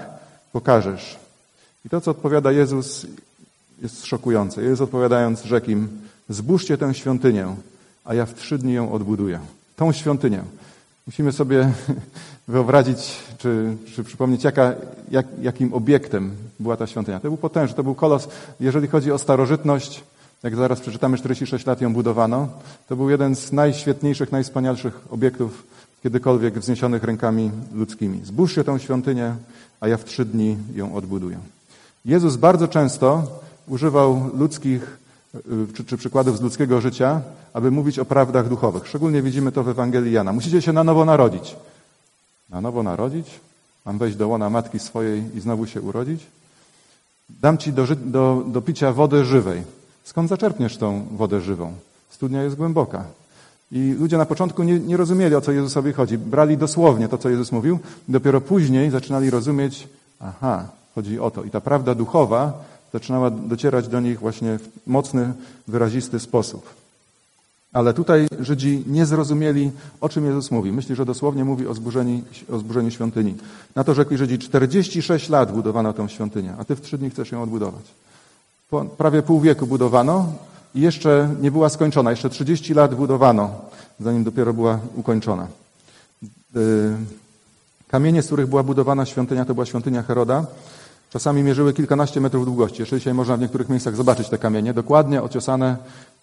pokażesz? 0.52 1.27
I 1.88 1.89
to, 1.89 2.02
co 2.02 2.12
odpowiada 2.12 2.52
Jezus, 2.52 3.08
jest 3.82 4.06
szokujące. 4.06 4.63
Jezus 4.63 4.82
odpowiadając 4.82 5.43
rzekł 5.43 5.71
im, 5.71 5.88
zbóżcie 6.30 6.78
tę 6.78 6.93
świątynię, 6.93 7.56
a 8.06 8.13
ja 8.13 8.26
w 8.26 8.34
trzy 8.34 8.58
dni 8.58 8.73
ją 8.73 8.91
odbuduję. 8.91 9.39
Tą 9.76 9.91
świątynię. 9.91 10.43
Musimy 11.06 11.32
sobie 11.32 11.71
wyobrazić, 12.47 13.19
czy, 13.38 13.78
czy 13.95 14.04
przypomnieć, 14.04 14.43
jaka, 14.43 14.73
jak, 15.12 15.26
jakim 15.41 15.73
obiektem 15.73 16.32
była 16.60 16.78
ta 16.78 16.88
świątynia. 16.88 17.19
To 17.19 17.28
był 17.28 17.38
potężny, 17.38 17.76
to 17.76 17.84
był 17.84 17.95
kolos. 17.95 18.28
Jeżeli 18.60 18.88
chodzi 18.88 19.12
o 19.12 19.17
starożytność, 19.17 20.04
jak 20.43 20.56
zaraz 20.56 20.80
przeczytamy, 20.80 21.17
46 21.17 21.65
lat 21.65 21.82
ją 21.82 21.93
budowano, 21.93 22.47
to 22.89 22.95
był 22.95 23.10
jeden 23.10 23.36
z 23.36 23.52
najświetniejszych, 23.52 24.32
najwspanialszych 24.32 25.02
obiektów 25.10 25.63
kiedykolwiek 26.04 26.60
wzniesionych 26.60 27.04
rękami 27.04 27.52
ludzkimi. 27.73 28.21
Zbóżcie 28.26 28.63
tę 28.63 28.80
świątynię, 28.80 29.36
a 29.80 29.88
ja 29.88 29.97
w 29.97 30.06
trzy 30.06 30.26
dni 30.26 30.58
ją 30.76 30.95
odbuduję. 30.95 31.39
Jezus 32.06 32.36
bardzo 32.36 32.68
często 32.68 33.24
używał 33.68 34.30
ludzkich 34.34 34.98
y, 35.36 35.74
czy, 35.74 35.86
czy, 35.86 35.98
przykładów 35.98 36.38
z 36.38 36.42
ludzkiego 36.42 36.82
życia, 36.82 37.22
aby 37.54 37.72
mówić 37.72 38.00
o 38.00 38.06
prawdach 38.06 38.50
duchowych. 38.50 38.88
Szczególnie 38.88 39.22
widzimy 39.22 39.52
to 39.52 39.64
w 39.64 39.70
Ewangelii 39.70 40.14
Jana. 40.14 40.34
Musicie 40.34 40.62
się 40.62 40.74
na 40.74 40.84
nowo 40.84 41.06
narodzić. 41.06 41.56
Na 42.50 42.62
nowo 42.62 42.84
narodzić? 42.84 43.40
Mam 43.86 43.98
wejść 43.98 44.18
do 44.18 44.28
łona 44.28 44.50
matki 44.50 44.80
swojej 44.80 45.38
i 45.38 45.40
znowu 45.40 45.68
się 45.68 45.82
urodzić? 45.82 46.26
Dam 47.30 47.58
ci 47.58 47.74
do, 47.74 47.88
do, 47.96 48.44
do 48.48 48.62
picia 48.62 48.94
wodę 48.94 49.26
żywej. 49.26 49.64
Skąd 50.04 50.30
zaczerpniesz 50.30 50.78
tą 50.78 51.06
wodę 51.12 51.42
żywą? 51.42 51.74
Studnia 52.10 52.44
jest 52.44 52.56
głęboka. 52.56 53.04
I 53.72 53.96
ludzie 54.00 54.18
na 54.18 54.26
początku 54.26 54.64
nie, 54.64 54.80
nie 54.80 54.98
rozumieli, 54.98 55.36
o 55.36 55.42
co 55.42 55.52
Jezusowi 55.52 55.94
chodzi. 55.94 56.18
Brali 56.18 56.58
dosłownie 56.58 57.08
to, 57.08 57.18
co 57.18 57.30
Jezus 57.30 57.52
mówił. 57.52 57.80
Dopiero 58.08 58.42
później 58.42 58.90
zaczynali 58.90 59.30
rozumieć, 59.30 59.88
aha, 60.20 60.66
Chodzi 60.98 61.20
o 61.20 61.32
to. 61.32 61.44
I 61.44 61.50
ta 61.50 61.62
prawda 61.62 61.96
duchowa 61.96 62.54
zaczynała 62.94 63.30
docierać 63.30 63.88
do 63.88 64.00
nich 64.00 64.20
właśnie 64.20 64.58
w 64.58 64.88
mocny, 64.88 65.34
wyrazisty 65.68 66.20
sposób. 66.20 66.70
Ale 67.74 67.94
tutaj 67.94 68.28
Żydzi 68.40 68.84
nie 68.88 69.06
zrozumieli, 69.06 69.72
o 70.02 70.10
czym 70.10 70.26
Jezus 70.26 70.52
mówi. 70.52 70.72
Myśli, 70.72 70.96
że 70.96 71.06
dosłownie 71.06 71.46
mówi 71.46 71.68
o, 71.68 71.74
zburzeniu, 71.74 72.22
o 72.52 72.60
zburzeniu 72.60 72.92
świątyni. 72.92 73.36
Na 73.76 73.84
to 73.84 73.94
rzekli 73.94 74.18
Żydzi, 74.18 74.40
46 74.40 75.30
lat 75.30 75.52
budowano 75.52 75.94
tę 75.94 76.10
świątynię, 76.10 76.54
a 76.60 76.66
ty 76.66 76.76
w 76.76 76.82
trzy 76.82 76.98
dni 76.98 77.10
chcesz 77.10 77.32
ją 77.32 77.44
odbudować. 77.44 77.84
Po 78.70 78.86
prawie 78.86 79.22
pół 79.22 79.42
wieku 79.42 79.68
budowano 79.68 80.34
i 80.76 80.82
jeszcze 80.82 81.30
nie 81.42 81.52
była 81.52 81.70
skończona. 81.70 82.12
Jeszcze 82.12 82.30
30 82.30 82.74
lat 82.74 82.96
budowano, 82.96 83.50
zanim 84.00 84.24
dopiero 84.24 84.54
była 84.54 84.80
ukończona. 84.96 85.48
Y, 86.56 86.96
kamienie, 87.88 88.22
z 88.22 88.26
których 88.26 88.48
była 88.48 88.64
budowana 88.64 89.06
świątynia, 89.06 89.46
to 89.46 89.54
była 89.54 89.66
świątynia 89.66 90.04
Heroda. 90.04 90.46
Czasami 91.10 91.43
mierzyły 91.43 91.74
kilkanaście 91.74 92.22
metrów 92.22 92.46
długości. 92.46 92.82
Jeszcze 92.82 92.98
dzisiaj 92.98 93.13
można 93.13 93.38
w 93.38 93.39
niektórych 93.39 93.70
miejscach 93.70 93.96
zobaczyć 93.96 94.30
te 94.30 94.38
kamienie, 94.38 94.74
dokładnie 94.74 95.24
ociosane. 95.24 95.78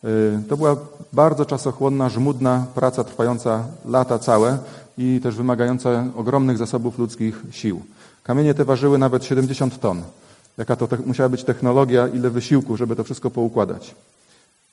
Y, 0.05 0.39
to 0.49 0.57
była 0.57 0.77
bardzo 1.13 1.45
czasochłonna, 1.45 2.09
żmudna 2.09 2.67
praca 2.75 3.05
trwająca 3.05 3.65
lata 3.85 4.19
całe 4.19 4.59
i 4.99 5.21
też 5.23 5.35
wymagająca 5.35 6.05
ogromnych 6.17 6.59
zasobów 6.59 6.99
ludzkich 6.99 7.43
sił. 7.51 7.83
Kamienie 8.23 8.55
te 8.55 8.65
ważyły 8.65 8.99
nawet 8.99 9.25
70 9.25 9.81
ton. 9.81 10.03
Jaka 10.59 10.77
to 10.77 10.89
musiała 11.07 11.29
być 11.29 11.45
technologia, 11.45 12.09
ile 12.09 12.31
wysiłku, 12.31 12.77
żeby 12.77 12.97
to 12.97 13.05
wszystko 13.05 13.31
poukładać. 13.31 13.95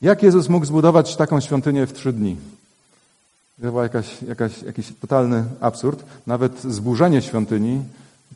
Jak 0.02 0.24
Jezus 0.24 0.50
mógł 0.50 0.66
zbudować 0.66 1.16
taką 1.16 1.40
świątynię 1.40 1.88
w 1.88 1.94
trzy 1.94 2.14
dni? 2.14 2.38
To 3.62 3.72
był 3.72 3.82
jakiś 4.66 4.94
totalny 5.02 5.44
absurd. 5.62 6.04
Nawet 6.28 6.62
zburzenie 6.62 7.22
świątyni 7.22 7.84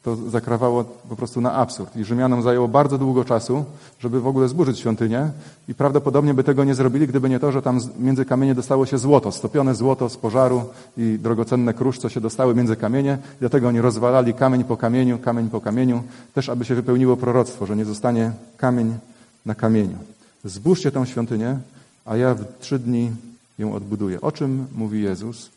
to 0.06 0.16
zakrawało 0.16 0.84
po 0.84 1.16
prostu 1.16 1.42
na 1.42 1.54
absurd. 1.54 1.96
I 1.96 2.04
Rzymianom 2.04 2.42
zajęło 2.42 2.68
bardzo 2.68 2.98
długo 2.98 3.26
czasu, 3.26 3.66
żeby 4.00 4.22
w 4.22 4.28
ogóle 4.28 4.48
zburzyć 4.48 4.80
świątynię 4.80 5.30
i 5.68 5.74
prawdopodobnie 5.74 6.34
by 6.34 6.44
tego 6.44 6.64
nie 6.64 6.76
zrobili, 6.76 7.08
gdyby 7.08 7.30
nie 7.30 7.40
to, 7.40 7.52
że 7.52 7.62
tam 7.62 7.80
między 8.00 8.26
kamienie 8.26 8.56
dostało 8.56 8.86
się 8.86 8.98
złoto, 8.98 9.32
stopione 9.32 9.76
złoto 9.76 10.10
z 10.10 10.18
pożaru 10.18 10.64
i 10.98 11.20
drogocenne 11.22 11.74
krusz, 11.74 12.00
co 12.00 12.10
się 12.10 12.22
dostały 12.22 12.56
między 12.56 12.76
kamienie. 12.76 13.18
Dlatego 13.40 13.68
oni 13.68 13.82
rozwalali 13.82 14.34
kamień 14.34 14.64
po 14.64 14.78
kamieniu, 14.78 15.20
kamień 15.20 15.50
po 15.50 15.62
kamieniu, 15.62 16.04
też 16.34 16.50
aby 16.50 16.66
się 16.66 16.76
wypełniło 16.76 17.18
proroctwo, 17.18 17.66
że 17.66 17.76
nie 17.76 17.86
zostanie 17.86 18.32
kamień 18.58 18.98
na 19.46 19.56
kamieniu. 19.56 19.98
Zbóżcie 20.44 20.92
tę 20.92 21.06
świątynię, 21.06 21.58
a 22.06 22.18
ja 22.18 22.34
w 22.34 22.46
trzy 22.60 22.80
dni 22.80 23.12
ją 23.60 23.74
odbuduję. 23.74 24.22
O 24.22 24.32
czym 24.32 24.68
mówi 24.76 25.02
Jezus? 25.02 25.50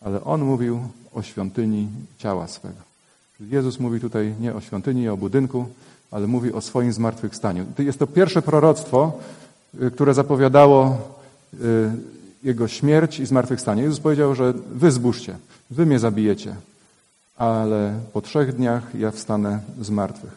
Ale 0.00 0.24
On 0.24 0.44
mówił 0.44 0.80
o 1.14 1.22
świątyni 1.22 1.88
ciała 2.18 2.46
swego. 2.46 2.87
Jezus 3.40 3.80
mówi 3.80 4.00
tutaj 4.00 4.34
nie 4.40 4.54
o 4.54 4.60
świątyni, 4.60 5.08
o 5.08 5.16
budynku, 5.16 5.66
ale 6.10 6.26
mówi 6.26 6.52
o 6.52 6.60
swoim 6.60 6.92
zmartwychwstaniu. 6.92 7.66
Jest 7.78 7.98
to 7.98 8.06
pierwsze 8.06 8.42
proroctwo 8.42 9.12
y, 9.82 9.90
które 9.90 10.14
zapowiadało 10.14 10.98
y, 11.54 11.90
Jego 12.42 12.68
śmierć 12.68 13.20
i 13.20 13.26
zmartwychwstanie. 13.26 13.82
Jezus 13.82 14.00
powiedział, 14.00 14.34
że 14.34 14.52
wy 14.74 14.90
zbóżcie, 14.90 15.36
wy 15.70 15.86
mnie 15.86 15.98
zabijecie, 15.98 16.54
ale 17.36 18.00
po 18.12 18.20
trzech 18.20 18.56
dniach 18.56 18.94
ja 18.94 19.10
wstanę 19.10 19.60
z 19.80 19.90
martwych. 19.90 20.36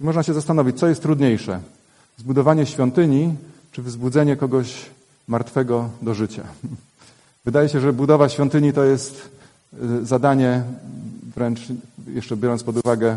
I 0.00 0.04
można 0.04 0.22
się 0.22 0.34
zastanowić, 0.34 0.78
co 0.78 0.86
jest 0.86 1.02
trudniejsze? 1.02 1.60
Zbudowanie 2.18 2.66
świątyni, 2.66 3.34
czy 3.72 3.82
wzbudzenie 3.82 4.36
kogoś 4.36 4.90
martwego 5.28 5.88
do 6.02 6.14
życia? 6.14 6.42
Wydaje 7.44 7.68
się, 7.68 7.80
że 7.80 7.92
budowa 7.92 8.28
świątyni 8.28 8.72
to 8.72 8.84
jest 8.84 9.30
y, 10.00 10.06
zadanie, 10.06 10.62
wręcz 11.34 11.60
jeszcze 12.06 12.36
biorąc 12.36 12.62
pod 12.62 12.76
uwagę 12.76 13.16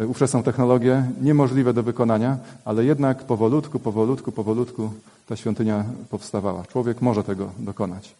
y, 0.00 0.06
ówczesną 0.06 0.42
technologię, 0.42 1.04
niemożliwe 1.22 1.72
do 1.72 1.82
wykonania, 1.82 2.38
ale 2.64 2.84
jednak 2.84 3.24
powolutku, 3.24 3.78
powolutku, 3.78 4.32
powolutku 4.32 4.90
ta 5.26 5.36
świątynia 5.36 5.84
powstawała. 6.10 6.66
Człowiek 6.66 7.02
może 7.02 7.24
tego 7.24 7.50
dokonać 7.58 8.14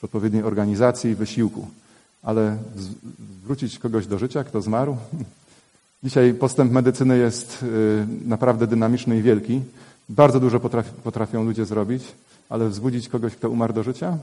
w 0.00 0.04
odpowiedniej 0.04 0.42
organizacji 0.42 1.10
i 1.10 1.14
wysiłku, 1.14 1.66
ale 2.22 2.56
zwrócić 3.42 3.78
kogoś 3.78 4.06
do 4.06 4.18
życia, 4.18 4.44
kto 4.44 4.62
zmarł? 4.62 4.96
Dzisiaj 6.04 6.34
postęp 6.34 6.72
medycyny 6.72 7.18
jest 7.18 7.62
y, 7.62 8.06
naprawdę 8.26 8.66
dynamiczny 8.66 9.18
i 9.18 9.22
wielki. 9.22 9.60
Bardzo 10.08 10.40
dużo 10.40 10.60
potrafią 11.04 11.44
ludzie 11.44 11.64
zrobić, 11.64 12.02
ale 12.48 12.68
wzbudzić 12.68 13.08
kogoś, 13.08 13.36
kto 13.36 13.50
umarł 13.50 13.72
do 13.72 13.82
życia? 13.82 14.18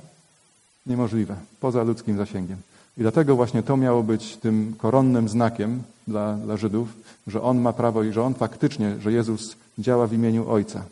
Niemożliwe, 0.86 1.36
poza 1.60 1.84
ludzkim 1.84 2.18
zasięgiem. 2.18 2.58
I 2.98 3.02
dlatego 3.02 3.36
właśnie 3.36 3.64
to 3.64 3.78
miało 3.78 4.04
być 4.04 4.38
tym 4.38 4.76
koronnym 4.78 5.30
znakiem 5.30 5.84
dla, 6.08 6.34
dla 6.34 6.58
Żydów, 6.58 6.90
że 7.28 7.42
On 7.42 7.62
ma 7.62 7.74
prawo 7.74 8.04
i 8.04 8.12
że 8.12 8.24
On 8.24 8.34
faktycznie, 8.34 8.96
że 9.00 9.12
Jezus 9.12 9.56
działa 9.80 10.08
w 10.08 10.14
imieniu 10.14 10.50
Ojca. 10.50 10.84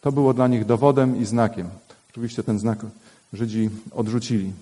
To 0.00 0.12
było 0.12 0.34
dla 0.34 0.48
nich 0.48 0.66
dowodem 0.66 1.16
i 1.16 1.24
znakiem. 1.24 1.68
Oczywiście 2.10 2.42
ten 2.42 2.58
znak 2.58 2.78
Żydzi 3.32 3.70
odrzucili. 3.92 4.52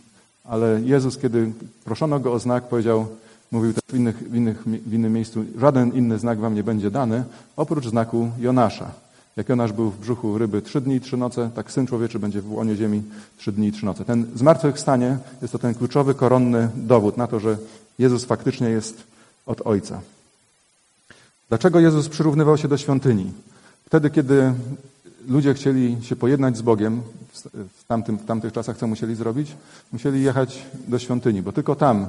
Ale 0.45 0.81
Jezus, 0.85 1.19
kiedy 1.19 1.53
proszono 1.85 2.21
Go 2.21 2.33
o 2.33 2.39
znak, 2.39 2.69
powiedział, 2.69 3.07
mówił 3.53 3.73
też 3.73 3.83
w, 3.89 3.97
innych, 3.97 4.17
w, 4.17 4.35
innych, 4.35 4.63
w 4.67 4.95
innym 4.95 5.13
miejscu, 5.13 5.45
żaden 5.59 5.93
inny 5.93 6.19
znak 6.19 6.39
wam 6.39 6.55
nie 6.55 6.65
będzie 6.65 6.91
dany, 6.91 7.25
oprócz 7.57 7.87
znaku 7.87 8.31
Jonasza. 8.39 8.91
Jak 9.37 9.49
Jonasz 9.49 9.73
był 9.73 9.90
w 9.90 9.99
brzuchu 9.99 10.38
ryby 10.38 10.62
trzy 10.62 10.81
dni 10.81 10.95
i 10.95 11.01
trzy 11.01 11.16
noce, 11.16 11.51
tak 11.55 11.73
Syn 11.73 11.87
Człowieczy 11.87 12.18
będzie 12.18 12.42
w 12.42 12.53
łonie 12.53 12.77
ziemi 12.77 13.03
trzy 13.38 13.53
dni 13.53 13.66
i 13.68 13.73
trzy 13.73 13.85
noce. 13.85 14.05
Ten 14.05 14.27
zmartwychwstanie 14.35 15.18
jest 15.42 15.53
to 15.53 15.59
ten 15.59 15.75
kluczowy, 15.75 16.14
koronny 16.14 16.68
dowód 16.75 17.16
na 17.16 17.27
to, 17.27 17.40
że 17.40 17.59
Jezus 17.99 18.25
faktycznie 18.25 18.68
jest 18.68 19.03
od 19.47 19.61
Ojca. 19.66 20.01
Dlaczego 21.49 21.81
Jezus 21.81 22.09
przyrównywał 22.09 22.59
się 22.59 22.68
do 22.68 22.79
świątyni? 22.79 23.33
Wtedy, 23.87 24.11
kiedy 24.11 24.53
ludzie 25.29 25.55
chcieli 25.55 25.97
się 26.03 26.16
pojednać 26.16 26.57
z 26.57 26.62
Bogiem, 26.62 27.03
w, 27.55 27.85
tamtym, 27.88 28.18
w 28.18 28.25
tamtych 28.25 28.53
czasach 28.53 28.77
co 28.77 28.87
musieli 28.87 29.14
zrobić? 29.14 29.57
Musieli 29.92 30.23
jechać 30.23 30.66
do 30.88 30.99
świątyni, 30.99 31.42
bo 31.42 31.53
tylko 31.53 31.75
tam 31.75 32.07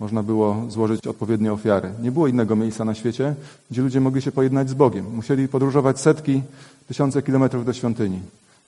można 0.00 0.22
było 0.22 0.64
złożyć 0.68 1.06
odpowiednie 1.06 1.52
ofiary. 1.52 1.90
Nie 2.02 2.12
było 2.12 2.28
innego 2.28 2.56
miejsca 2.56 2.84
na 2.84 2.94
świecie, 2.94 3.34
gdzie 3.70 3.82
ludzie 3.82 4.00
mogli 4.00 4.22
się 4.22 4.32
pojednać 4.32 4.70
z 4.70 4.74
Bogiem. 4.74 5.14
Musieli 5.14 5.48
podróżować 5.48 6.00
setki, 6.00 6.42
tysiące 6.88 7.22
kilometrów 7.22 7.64
do 7.64 7.72
świątyni. 7.72 8.20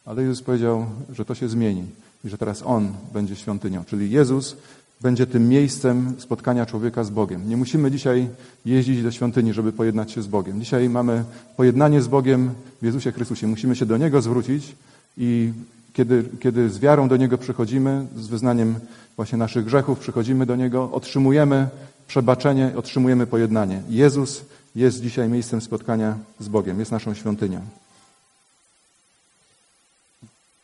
Ale 0.06 0.22
Jezus 0.22 0.42
powiedział, 0.42 0.86
że 1.12 1.24
to 1.24 1.34
się 1.34 1.48
zmieni 1.48 1.84
i 2.24 2.28
że 2.28 2.38
teraz 2.38 2.62
On 2.66 2.92
będzie 3.12 3.36
świątynią. 3.36 3.84
Czyli 3.84 4.10
Jezus 4.10 4.56
będzie 5.00 5.26
tym 5.26 5.48
miejscem 5.48 6.14
spotkania 6.18 6.66
człowieka 6.66 7.04
z 7.04 7.10
Bogiem. 7.10 7.48
Nie 7.48 7.56
musimy 7.56 7.90
dzisiaj 7.90 8.28
jeździć 8.64 9.02
do 9.02 9.10
świątyni, 9.10 9.52
żeby 9.52 9.72
pojednać 9.72 10.12
się 10.12 10.22
z 10.22 10.26
Bogiem. 10.26 10.60
Dzisiaj 10.60 10.88
mamy 10.88 11.24
pojednanie 11.56 12.02
z 12.02 12.08
Bogiem 12.08 12.50
w 12.82 12.84
Jezusie 12.84 13.12
Chrystusie. 13.12 13.46
Musimy 13.46 13.76
się 13.76 13.86
do 13.86 13.96
Niego 13.96 14.22
zwrócić 14.22 14.74
i 15.18 15.52
kiedy, 15.98 16.24
kiedy 16.40 16.70
z 16.70 16.78
wiarą 16.78 17.08
do 17.08 17.16
Niego 17.16 17.38
przychodzimy, 17.38 18.06
z 18.16 18.26
wyznaniem 18.26 18.74
właśnie 19.16 19.38
naszych 19.38 19.64
grzechów, 19.64 19.98
przychodzimy 19.98 20.46
do 20.46 20.56
Niego, 20.56 20.90
otrzymujemy 20.92 21.68
przebaczenie, 22.08 22.72
otrzymujemy 22.76 23.26
pojednanie. 23.26 23.82
Jezus 23.88 24.44
jest 24.76 25.02
dzisiaj 25.02 25.28
miejscem 25.28 25.60
spotkania 25.60 26.16
z 26.40 26.48
Bogiem, 26.48 26.78
jest 26.78 26.92
naszą 26.92 27.14
świątynią. 27.14 27.60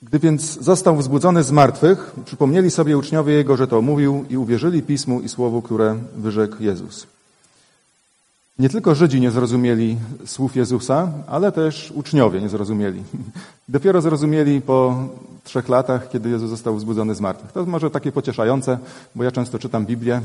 Gdy 0.03 0.19
więc 0.19 0.61
został 0.61 0.97
wzbudzony 0.97 1.43
z 1.43 1.51
martwych, 1.51 2.13
przypomnieli 2.25 2.71
sobie 2.71 2.99
uczniowie 2.99 3.35
Jego, 3.35 3.57
że 3.57 3.67
to 3.67 3.83
mówił 3.83 4.25
i 4.31 4.37
uwierzyli 4.37 4.83
Pismu 4.83 5.21
i 5.21 5.29
Słowu, 5.29 5.63
które 5.63 5.99
wyrzekł 6.17 6.57
Jezus. 6.61 7.07
Nie 8.59 8.69
tylko 8.69 8.95
Żydzi 8.95 9.21
nie 9.21 9.31
zrozumieli 9.31 9.97
słów 10.27 10.57
Jezusa, 10.57 11.09
ale 11.27 11.53
też 11.53 11.93
uczniowie 11.95 12.41
nie 12.41 12.49
zrozumieli. 12.49 13.03
Dopiero 13.69 14.01
zrozumieli 14.01 14.61
po 14.61 15.09
trzech 15.45 15.69
latach, 15.69 16.09
kiedy 16.09 16.31
Jezus 16.31 16.51
został 16.51 16.77
wzbudzony 16.77 17.15
z 17.15 17.21
martwych. 17.21 17.53
To 17.53 17.67
może 17.67 17.91
takie 17.91 18.13
pocieszające, 18.13 18.79
bo 19.15 19.25
ja 19.25 19.31
często 19.31 19.59
czytam 19.59 19.87
Biblię 19.87 20.21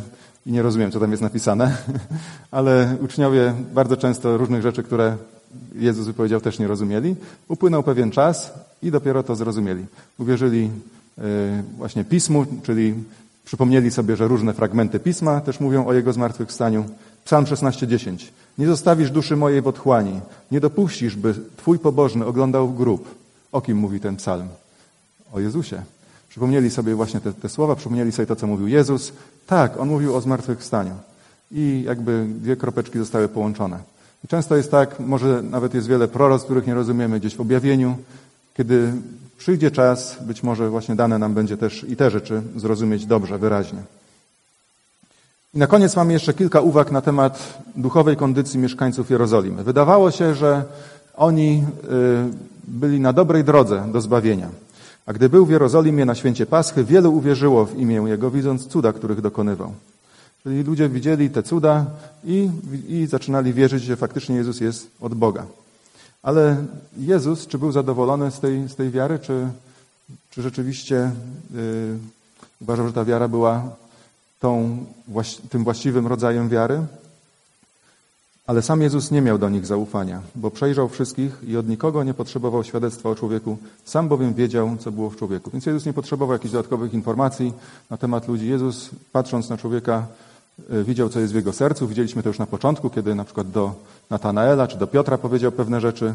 i 0.46 0.52
nie 0.52 0.62
rozumiem, 0.62 0.92
co 0.92 1.00
tam 1.00 1.12
jest 1.12 1.24
napisane, 1.24 1.78
ale 2.52 2.96
uczniowie 3.02 3.54
bardzo 3.74 3.98
często 3.98 4.38
różnych 4.38 4.62
rzeczy, 4.62 4.84
które 4.84 5.18
Jezus 5.76 6.08
wypowiedział, 6.08 6.42
też 6.42 6.60
nie 6.60 6.68
rozumieli. 6.68 7.16
Upłynął 7.48 7.84
pewien 7.84 8.12
czas 8.12 8.54
i 8.84 8.92
dopiero 8.92 9.24
to 9.24 9.36
zrozumieli. 9.36 9.86
Uwierzyli 10.18 10.70
e, 11.18 11.22
właśnie 11.78 12.04
Pismu, 12.04 12.46
czyli 12.64 12.94
przypomnieli 13.46 13.92
sobie, 13.92 14.16
że 14.16 14.28
różne 14.28 14.54
fragmenty 14.54 15.00
Pisma 15.00 15.42
też 15.42 15.60
mówią 15.60 15.86
o 15.86 15.94
Jego 15.94 16.14
zmartwychwstaniu. 16.14 16.86
Psalm 17.30 17.46
16:10. 17.46 18.32
Nie 18.58 18.68
zostawisz 18.68 19.12
duszy 19.12 19.36
mojej 19.36 19.62
w 19.62 19.68
otchłani. 19.68 20.22
Nie 20.52 20.60
dopuścisz, 20.60 21.16
by 21.16 21.36
Twój 21.58 21.80
pobożny 21.80 22.26
oglądał 22.26 22.70
grób. 22.70 23.16
O 23.52 23.62
kim 23.62 23.78
mówi 23.78 24.00
ten 24.00 24.16
psalm? 24.16 24.48
O 25.34 25.40
Jezusie. 25.40 25.82
Przypomnieli 26.30 26.70
sobie 26.70 26.96
właśnie 26.96 27.20
te, 27.20 27.34
te 27.34 27.50
słowa, 27.50 27.76
przypomnieli 27.76 28.12
sobie 28.12 28.26
to, 28.26 28.36
co 28.36 28.48
mówił 28.48 28.68
Jezus. 28.68 29.14
Tak, 29.48 29.80
On 29.80 29.90
mówił 29.90 30.16
o 30.16 30.22
zmartwychwstaniu. 30.22 30.92
I 31.52 31.84
jakby 31.86 32.26
dwie 32.30 32.56
kropeczki 32.56 33.00
zostały 33.00 33.28
połączone. 33.28 33.80
I 34.26 34.28
często 34.28 34.58
jest 34.58 34.72
tak, 34.72 35.00
może 35.00 35.42
nawet 35.42 35.74
jest 35.74 35.88
wiele 35.88 36.08
proroc, 36.08 36.44
których 36.44 36.68
nie 36.68 36.74
rozumiemy 36.74 37.20
gdzieś 37.20 37.36
w 37.36 37.42
objawieniu, 37.42 37.98
kiedy 38.54 38.94
przyjdzie 39.38 39.72
czas, 39.72 40.18
być 40.22 40.44
może 40.44 40.70
właśnie 40.70 40.96
dane 40.96 41.20
nam 41.20 41.34
będzie 41.34 41.58
też 41.58 41.86
i 41.90 41.96
te 41.96 42.12
rzeczy 42.12 42.42
zrozumieć 42.56 43.06
dobrze, 43.06 43.38
wyraźnie. 43.38 43.80
I 45.54 45.58
na 45.58 45.68
koniec 45.68 45.96
mamy 45.96 46.14
jeszcze 46.14 46.34
kilka 46.34 46.62
uwag 46.62 46.92
na 46.92 47.02
temat 47.02 47.64
duchowej 47.76 48.18
kondycji 48.18 48.60
mieszkańców 48.60 49.10
Jerozolimy. 49.10 49.64
Wydawało 49.64 50.12
się, 50.12 50.36
że 50.36 50.64
oni 51.16 51.64
y, 51.84 52.68
byli 52.68 53.00
na 53.00 53.14
dobrej 53.14 53.44
drodze 53.44 53.86
do 53.92 54.02
zbawienia. 54.02 54.50
A 55.06 55.14
gdy 55.14 55.30
był 55.30 55.46
w 55.46 55.50
Jerozolimie 55.50 56.06
na 56.06 56.16
święcie 56.16 56.46
Paschy, 56.46 56.84
wielu 56.84 57.14
uwierzyło 57.14 57.66
w 57.66 57.80
imię 57.80 57.96
Jego, 57.96 58.32
widząc 58.32 58.68
cuda, 58.68 58.94
których 58.94 59.22
dokonywał. 59.22 59.74
Czyli 60.44 60.64
ludzie 60.64 60.90
widzieli 60.90 61.30
te 61.30 61.44
cuda 61.44 61.86
i, 62.24 62.50
i 62.88 63.08
zaczynali 63.08 63.54
wierzyć, 63.54 63.84
że 63.84 63.96
faktycznie 63.96 64.36
Jezus 64.36 64.62
jest 64.62 64.88
od 65.02 65.14
Boga. 65.14 65.46
Ale 66.24 66.56
Jezus, 66.98 67.48
czy 67.48 67.58
był 67.58 67.72
zadowolony 67.72 68.32
z 68.32 68.40
tej, 68.40 68.70
z 68.70 68.76
tej 68.76 68.92
wiary, 68.92 69.20
czy, 69.20 69.48
czy 70.32 70.42
rzeczywiście 70.42 71.12
yy, 71.54 71.98
uważał, 72.62 72.88
że 72.88 72.94
ta 72.94 73.06
wiara 73.06 73.28
była 73.28 73.64
tą, 74.40 74.86
tym 75.50 75.64
właściwym 75.64 76.08
rodzajem 76.08 76.50
wiary? 76.50 76.82
Ale 78.50 78.62
sam 78.62 78.82
Jezus 78.82 79.12
nie 79.12 79.22
miał 79.22 79.38
do 79.38 79.50
nich 79.50 79.66
zaufania, 79.66 80.22
bo 80.36 80.52
przejrzał 80.52 80.90
wszystkich 80.90 81.38
i 81.48 81.58
od 81.58 81.68
nikogo 81.68 82.04
nie 82.04 82.14
potrzebował 82.14 82.64
świadectwa 82.64 83.10
o 83.10 83.16
człowieku, 83.16 83.58
sam 83.86 84.08
bowiem 84.08 84.34
wiedział, 84.34 84.78
co 84.80 84.92
było 84.92 85.10
w 85.10 85.16
człowieku. 85.16 85.50
Więc 85.52 85.66
Jezus 85.66 85.86
nie 85.86 85.94
potrzebował 85.94 86.34
jakichś 86.34 86.52
dodatkowych 86.52 86.94
informacji 86.94 87.54
na 87.90 87.98
temat 87.98 88.28
ludzi. 88.28 88.48
Jezus, 88.48 88.90
patrząc 89.12 89.50
na 89.50 89.58
człowieka, 89.58 90.08
y, 90.74 90.84
widział, 90.84 91.10
co 91.10 91.20
jest 91.20 91.34
w 91.34 91.36
jego 91.36 91.54
sercu. 91.54 91.88
Widzieliśmy 91.88 92.24
to 92.24 92.30
już 92.30 92.40
na 92.40 92.46
początku, 92.46 92.90
kiedy 92.90 93.16
na 93.16 93.24
przykład 93.24 93.52
do 93.52 93.74
Natanaela 94.10 94.68
czy 94.68 94.78
do 94.78 94.88
Piotra 94.88 95.18
powiedział 95.18 95.52
pewne 95.52 95.82
rzeczy. 95.82 96.14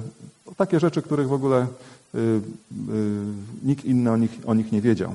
Takie 0.57 0.81
rzeczy, 0.81 1.03
których 1.03 1.29
w 1.29 1.33
ogóle 1.33 1.67
y, 2.15 2.19
y, 2.19 2.41
nikt 3.63 3.85
inny 3.85 4.13
o 4.13 4.17
nich, 4.17 4.39
o 4.47 4.55
nich 4.55 4.73
nie 4.73 4.81
wiedział. 4.81 5.15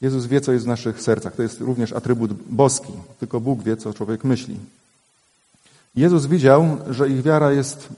Jezus 0.00 0.26
wie, 0.26 0.40
co 0.40 0.52
jest 0.52 0.64
w 0.64 0.68
naszych 0.68 1.02
sercach. 1.02 1.34
To 1.34 1.42
jest 1.42 1.60
również 1.60 1.92
atrybut 1.92 2.32
boski. 2.32 2.92
Tylko 3.20 3.40
Bóg 3.40 3.62
wie, 3.62 3.76
co 3.76 3.94
człowiek 3.94 4.24
myśli. 4.24 4.56
Jezus 5.96 6.26
widział, 6.26 6.76
że 6.90 7.08
ich 7.08 7.22
wiara 7.22 7.52
jest, 7.52 7.88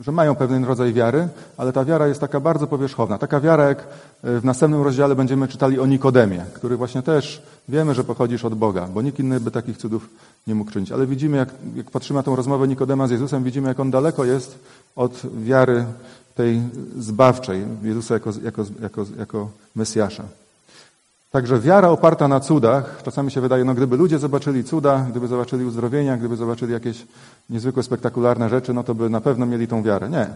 że 0.00 0.12
mają 0.12 0.34
pewien 0.34 0.64
rodzaj 0.64 0.92
wiary, 0.92 1.28
ale 1.56 1.72
ta 1.72 1.84
wiara 1.84 2.06
jest 2.06 2.20
taka 2.20 2.40
bardzo 2.40 2.66
powierzchowna. 2.66 3.18
Taka 3.18 3.40
wiara, 3.40 3.68
jak 3.68 3.86
w 4.22 4.44
następnym 4.44 4.82
rozdziale 4.82 5.14
będziemy 5.14 5.48
czytali 5.48 5.80
o 5.80 5.86
Nikodemie, 5.86 6.44
który 6.54 6.76
właśnie 6.76 7.02
też 7.02 7.42
wiemy, 7.68 7.94
że 7.94 8.04
pochodzisz 8.04 8.44
od 8.44 8.54
Boga, 8.54 8.86
bo 8.86 9.02
nikt 9.02 9.18
inny 9.18 9.40
by 9.40 9.50
takich 9.50 9.78
cudów 9.78 10.08
nie 10.46 10.54
mógł 10.54 10.70
czynić. 10.70 10.92
Ale 10.92 11.06
widzimy, 11.06 11.36
jak, 11.36 11.48
jak 11.76 11.90
patrzymy 11.90 12.18
na 12.18 12.22
tą 12.22 12.36
rozmowę 12.36 12.68
Nikodema 12.68 13.08
z 13.08 13.10
Jezusem, 13.10 13.44
widzimy, 13.44 13.68
jak 13.68 13.80
on 13.80 13.90
daleko 13.90 14.24
jest 14.24 14.58
od 14.96 15.22
wiary 15.42 15.84
tej 16.34 16.62
zbawczej, 16.98 17.64
Jezusa 17.82 18.14
jako, 18.14 18.30
jako, 18.42 18.64
jako, 18.82 19.06
jako 19.18 19.50
Mesjasza. 19.74 20.24
Także 21.30 21.60
wiara 21.60 21.88
oparta 21.88 22.28
na 22.28 22.40
cudach, 22.40 23.02
czasami 23.04 23.30
się 23.30 23.40
wydaje, 23.40 23.64
no 23.64 23.74
gdyby 23.74 23.96
ludzie 23.96 24.18
zobaczyli 24.18 24.64
cuda, 24.64 25.06
gdyby 25.10 25.28
zobaczyli 25.28 25.64
uzdrowienia, 25.64 26.16
gdyby 26.16 26.36
zobaczyli 26.36 26.72
jakieś 26.72 27.06
niezwykłe, 27.50 27.82
spektakularne 27.82 28.48
rzeczy, 28.48 28.74
no 28.74 28.84
to 28.84 28.94
by 28.94 29.10
na 29.10 29.20
pewno 29.20 29.46
mieli 29.46 29.68
tą 29.68 29.82
wiarę. 29.82 30.10
Nie. 30.10 30.26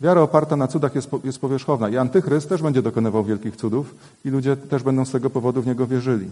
Wiara 0.00 0.20
oparta 0.20 0.56
na 0.56 0.68
cudach 0.68 0.94
jest, 0.94 1.08
jest 1.24 1.38
powierzchowna 1.38 1.88
i 1.88 1.96
antychryst 1.96 2.48
też 2.48 2.62
będzie 2.62 2.82
dokonywał 2.82 3.24
wielkich 3.24 3.56
cudów 3.56 3.94
i 4.24 4.30
ludzie 4.30 4.56
też 4.56 4.82
będą 4.82 5.04
z 5.04 5.10
tego 5.10 5.30
powodu 5.30 5.62
w 5.62 5.66
niego 5.66 5.86
wierzyli. 5.86 6.30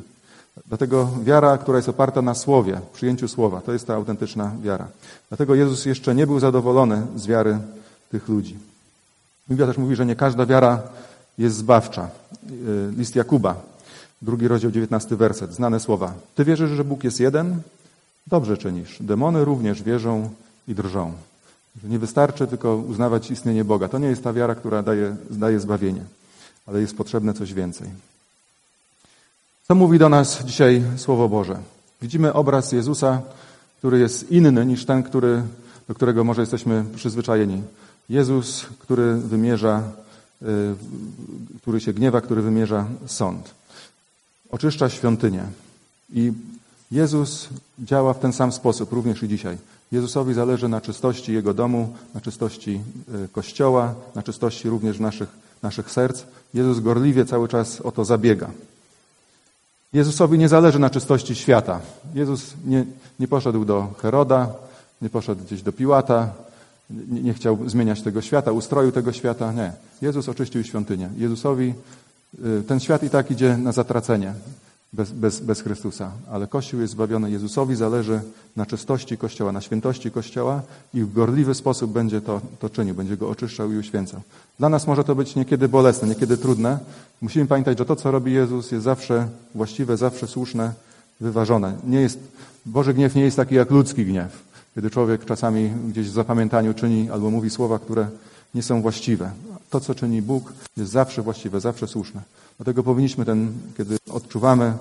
Dlatego 0.67 1.11
wiara, 1.23 1.59
która 1.59 1.79
jest 1.79 1.89
oparta 1.89 2.23
na 2.23 2.35
słowie, 2.35 2.81
przyjęciu 2.93 3.29
słowa, 3.29 3.61
to 3.61 3.73
jest 3.73 3.87
ta 3.87 3.95
autentyczna 3.95 4.51
wiara. 4.63 4.87
Dlatego 5.29 5.55
Jezus 5.55 5.87
jeszcze 5.87 6.15
nie 6.15 6.27
był 6.27 6.41
zadowolony 6.41 7.03
z 7.17 7.27
wiary 7.27 7.59
tych 8.11 8.29
ludzi. 8.29 8.59
Biblia 9.49 9.67
też 9.67 9.79
mówi, 9.79 9.97
że 9.97 10.07
nie 10.07 10.17
każda 10.17 10.47
wiara 10.47 10.83
jest 11.39 11.57
zbawcza. 11.57 12.09
Y, 12.51 12.93
list 12.97 13.17
Jakuba, 13.17 13.70
drugi 14.23 14.49
rozdział, 14.49 14.71
dziewiętnasty 14.71 15.17
werset, 15.17 15.55
znane 15.55 15.81
słowa. 15.81 16.15
Ty 16.35 16.45
wierzysz, 16.45 16.71
że 16.71 16.85
Bóg 16.85 17.05
jest 17.05 17.21
jeden? 17.21 17.63
Dobrze 18.27 18.57
czynisz. 18.57 18.97
Demony 19.01 19.45
również 19.45 19.83
wierzą 19.83 20.31
i 20.69 20.75
drżą. 20.75 21.13
Nie 21.85 21.99
wystarczy 21.99 22.47
tylko 22.47 22.77
uznawać 22.77 23.31
istnienie 23.31 23.65
Boga. 23.65 23.89
To 23.89 23.99
nie 23.99 24.09
jest 24.09 24.25
ta 24.25 24.33
wiara, 24.33 24.55
która 24.55 24.83
daje, 24.83 25.17
daje 25.31 25.61
zbawienie, 25.61 26.05
ale 26.67 26.81
jest 26.81 26.97
potrzebne 26.97 27.35
coś 27.35 27.55
więcej. 27.55 27.89
Co 29.69 29.75
mówi 29.75 29.99
do 29.99 30.09
nas 30.09 30.45
dzisiaj 30.45 30.83
Słowo 30.97 31.29
Boże? 31.29 31.59
Widzimy 32.03 32.33
obraz 32.33 32.73
Jezusa, 32.73 33.23
który 33.79 33.99
jest 33.99 34.31
inny 34.33 34.67
niż 34.67 34.85
ten, 34.85 35.03
który, 35.03 35.43
do 35.89 35.95
którego 35.95 36.25
może 36.25 36.43
jesteśmy 36.43 36.85
przyzwyczajeni. 36.97 37.63
Jezus, 38.09 38.67
który 38.79 39.15
wymierza, 39.15 39.83
y, 40.43 40.47
który 41.63 41.81
się 41.81 41.93
gniewa, 41.93 42.21
który 42.21 42.43
wymierza 42.43 42.87
sąd. 43.07 43.60
Oczyszcza 44.53 44.89
świątynię. 44.89 45.43
I 46.15 46.33
Jezus 46.91 47.49
działa 47.79 48.15
w 48.15 48.19
ten 48.19 48.33
sam 48.33 48.53
sposób, 48.53 48.93
również 48.93 49.23
i 49.23 49.29
dzisiaj. 49.29 49.59
Jezusowi 49.93 50.35
zależy 50.35 50.69
na 50.69 50.81
czystości 50.81 51.33
Jego 51.33 51.55
domu, 51.55 51.95
na 52.15 52.21
czystości 52.21 52.81
y, 53.25 53.29
Kościoła, 53.29 53.95
na 54.15 54.23
czystości 54.23 54.69
również 54.69 54.99
naszych, 54.99 55.29
naszych 55.63 55.91
serc. 55.91 56.23
Jezus 56.55 56.81
gorliwie 56.81 57.25
cały 57.25 57.49
czas 57.49 57.81
o 57.81 57.93
to 57.93 58.05
zabiega. 58.05 58.51
Jezusowi 59.93 60.39
nie 60.39 60.49
zależy 60.49 60.79
na 60.79 60.91
czystości 60.91 61.35
świata. 61.35 61.81
Jezus 62.15 62.55
nie, 62.67 62.85
nie 63.21 63.29
poszedł 63.29 63.65
do 63.65 63.95
Heroda, 64.03 64.53
nie 65.03 65.11
poszedł 65.11 65.45
gdzieś 65.45 65.63
do 65.63 65.73
Piłata, 65.73 66.33
nie, 66.91 67.21
nie 67.21 67.35
chciał 67.35 67.59
zmieniać 67.67 68.03
tego 68.03 68.23
świata, 68.23 68.53
ustroju 68.53 68.93
tego 68.93 69.13
świata. 69.13 69.53
Nie. 69.53 69.73
Jezus 70.03 70.29
oczyścił 70.29 70.65
świątynię. 70.65 71.11
Jezusowi 71.17 71.75
ten 72.67 72.81
świat 72.81 73.03
i 73.03 73.11
tak 73.11 73.31
idzie 73.31 73.57
na 73.57 73.73
zatracenie 73.73 74.35
bez, 74.93 75.11
bez, 75.11 75.41
bez 75.41 75.61
Chrystusa. 75.61 76.13
Ale 76.31 76.47
Kościół 76.47 76.81
jest 76.81 76.93
zbawiony. 76.93 77.31
Jezusowi 77.31 77.77
zależy 77.77 78.21
na 78.57 78.67
czystości 78.67 79.19
Kościoła, 79.19 79.53
na 79.53 79.61
świętości 79.61 80.11
Kościoła 80.11 80.63
i 80.95 81.01
w 81.03 81.13
gorliwy 81.13 81.55
sposób 81.55 81.93
będzie 81.93 82.21
to, 82.21 82.41
to 82.59 82.71
czynił, 82.71 82.95
będzie 82.95 83.17
go 83.17 83.29
oczyszczał 83.29 83.73
i 83.73 83.77
uświęcał. 83.77 84.21
Dla 84.59 84.69
nas 84.69 84.87
może 84.87 85.05
to 85.05 85.15
być 85.15 85.37
niekiedy 85.37 85.69
bolesne, 85.69 86.09
niekiedy 86.09 86.37
trudne. 86.37 86.79
Musimy 87.21 87.47
pamiętać, 87.47 87.79
że 87.79 87.85
to, 87.85 87.97
co 87.97 88.11
robi 88.11 88.33
Jezus, 88.33 88.73
jest 88.73 88.85
zawsze 88.85 89.29
właściwe, 89.55 89.97
zawsze 89.97 90.27
słuszne, 90.27 90.73
wyważone. 91.21 91.75
Nie 91.85 92.01
jest, 92.01 92.19
Boży 92.67 92.95
gniew 92.95 93.15
nie 93.15 93.23
jest 93.23 93.37
taki 93.37 93.55
jak 93.55 93.71
ludzki 93.71 94.07
gniew, 94.07 94.43
kiedy 94.75 94.91
człowiek 94.91 95.25
czasami 95.25 95.71
gdzieś 95.89 96.09
w 96.09 96.13
zapamiętaniu 96.13 96.75
czyni 96.75 97.11
albo 97.11 97.31
mówi 97.31 97.51
słowa, 97.51 97.79
które 97.79 98.09
nie 98.55 98.63
są 98.63 98.83
właściwe. 98.83 99.31
To, 99.71 99.81
co 99.81 99.95
czyni 99.95 100.23
Bóg, 100.23 100.53
jest 100.77 100.93
zawsze 100.93 101.23
właściwe, 101.23 101.61
zawsze 101.61 101.89
słuszne. 101.89 102.23
Dlatego 102.59 102.83
powinniśmy 102.83 103.25
ten, 103.25 103.53
kiedy 103.77 103.97
odczuwamy 104.11 104.75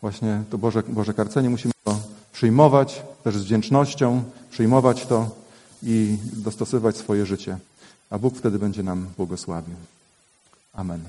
właśnie 0.00 0.42
to 0.50 0.58
Boże, 0.58 0.82
Boże 0.88 1.14
karcenie, 1.14 1.50
musimy 1.50 1.74
to 1.84 1.98
przyjmować 2.32 3.02
też 3.24 3.36
z 3.36 3.44
wdzięcznością, 3.44 4.22
przyjmować 4.50 5.06
to 5.06 5.30
i 5.82 6.18
dostosowywać 6.32 6.96
swoje 6.96 7.26
życie. 7.26 7.58
A 8.10 8.18
Bóg 8.18 8.36
wtedy 8.36 8.58
będzie 8.58 8.82
nam 8.82 9.06
błogosławił. 9.16 9.74
Amen. 10.72 11.00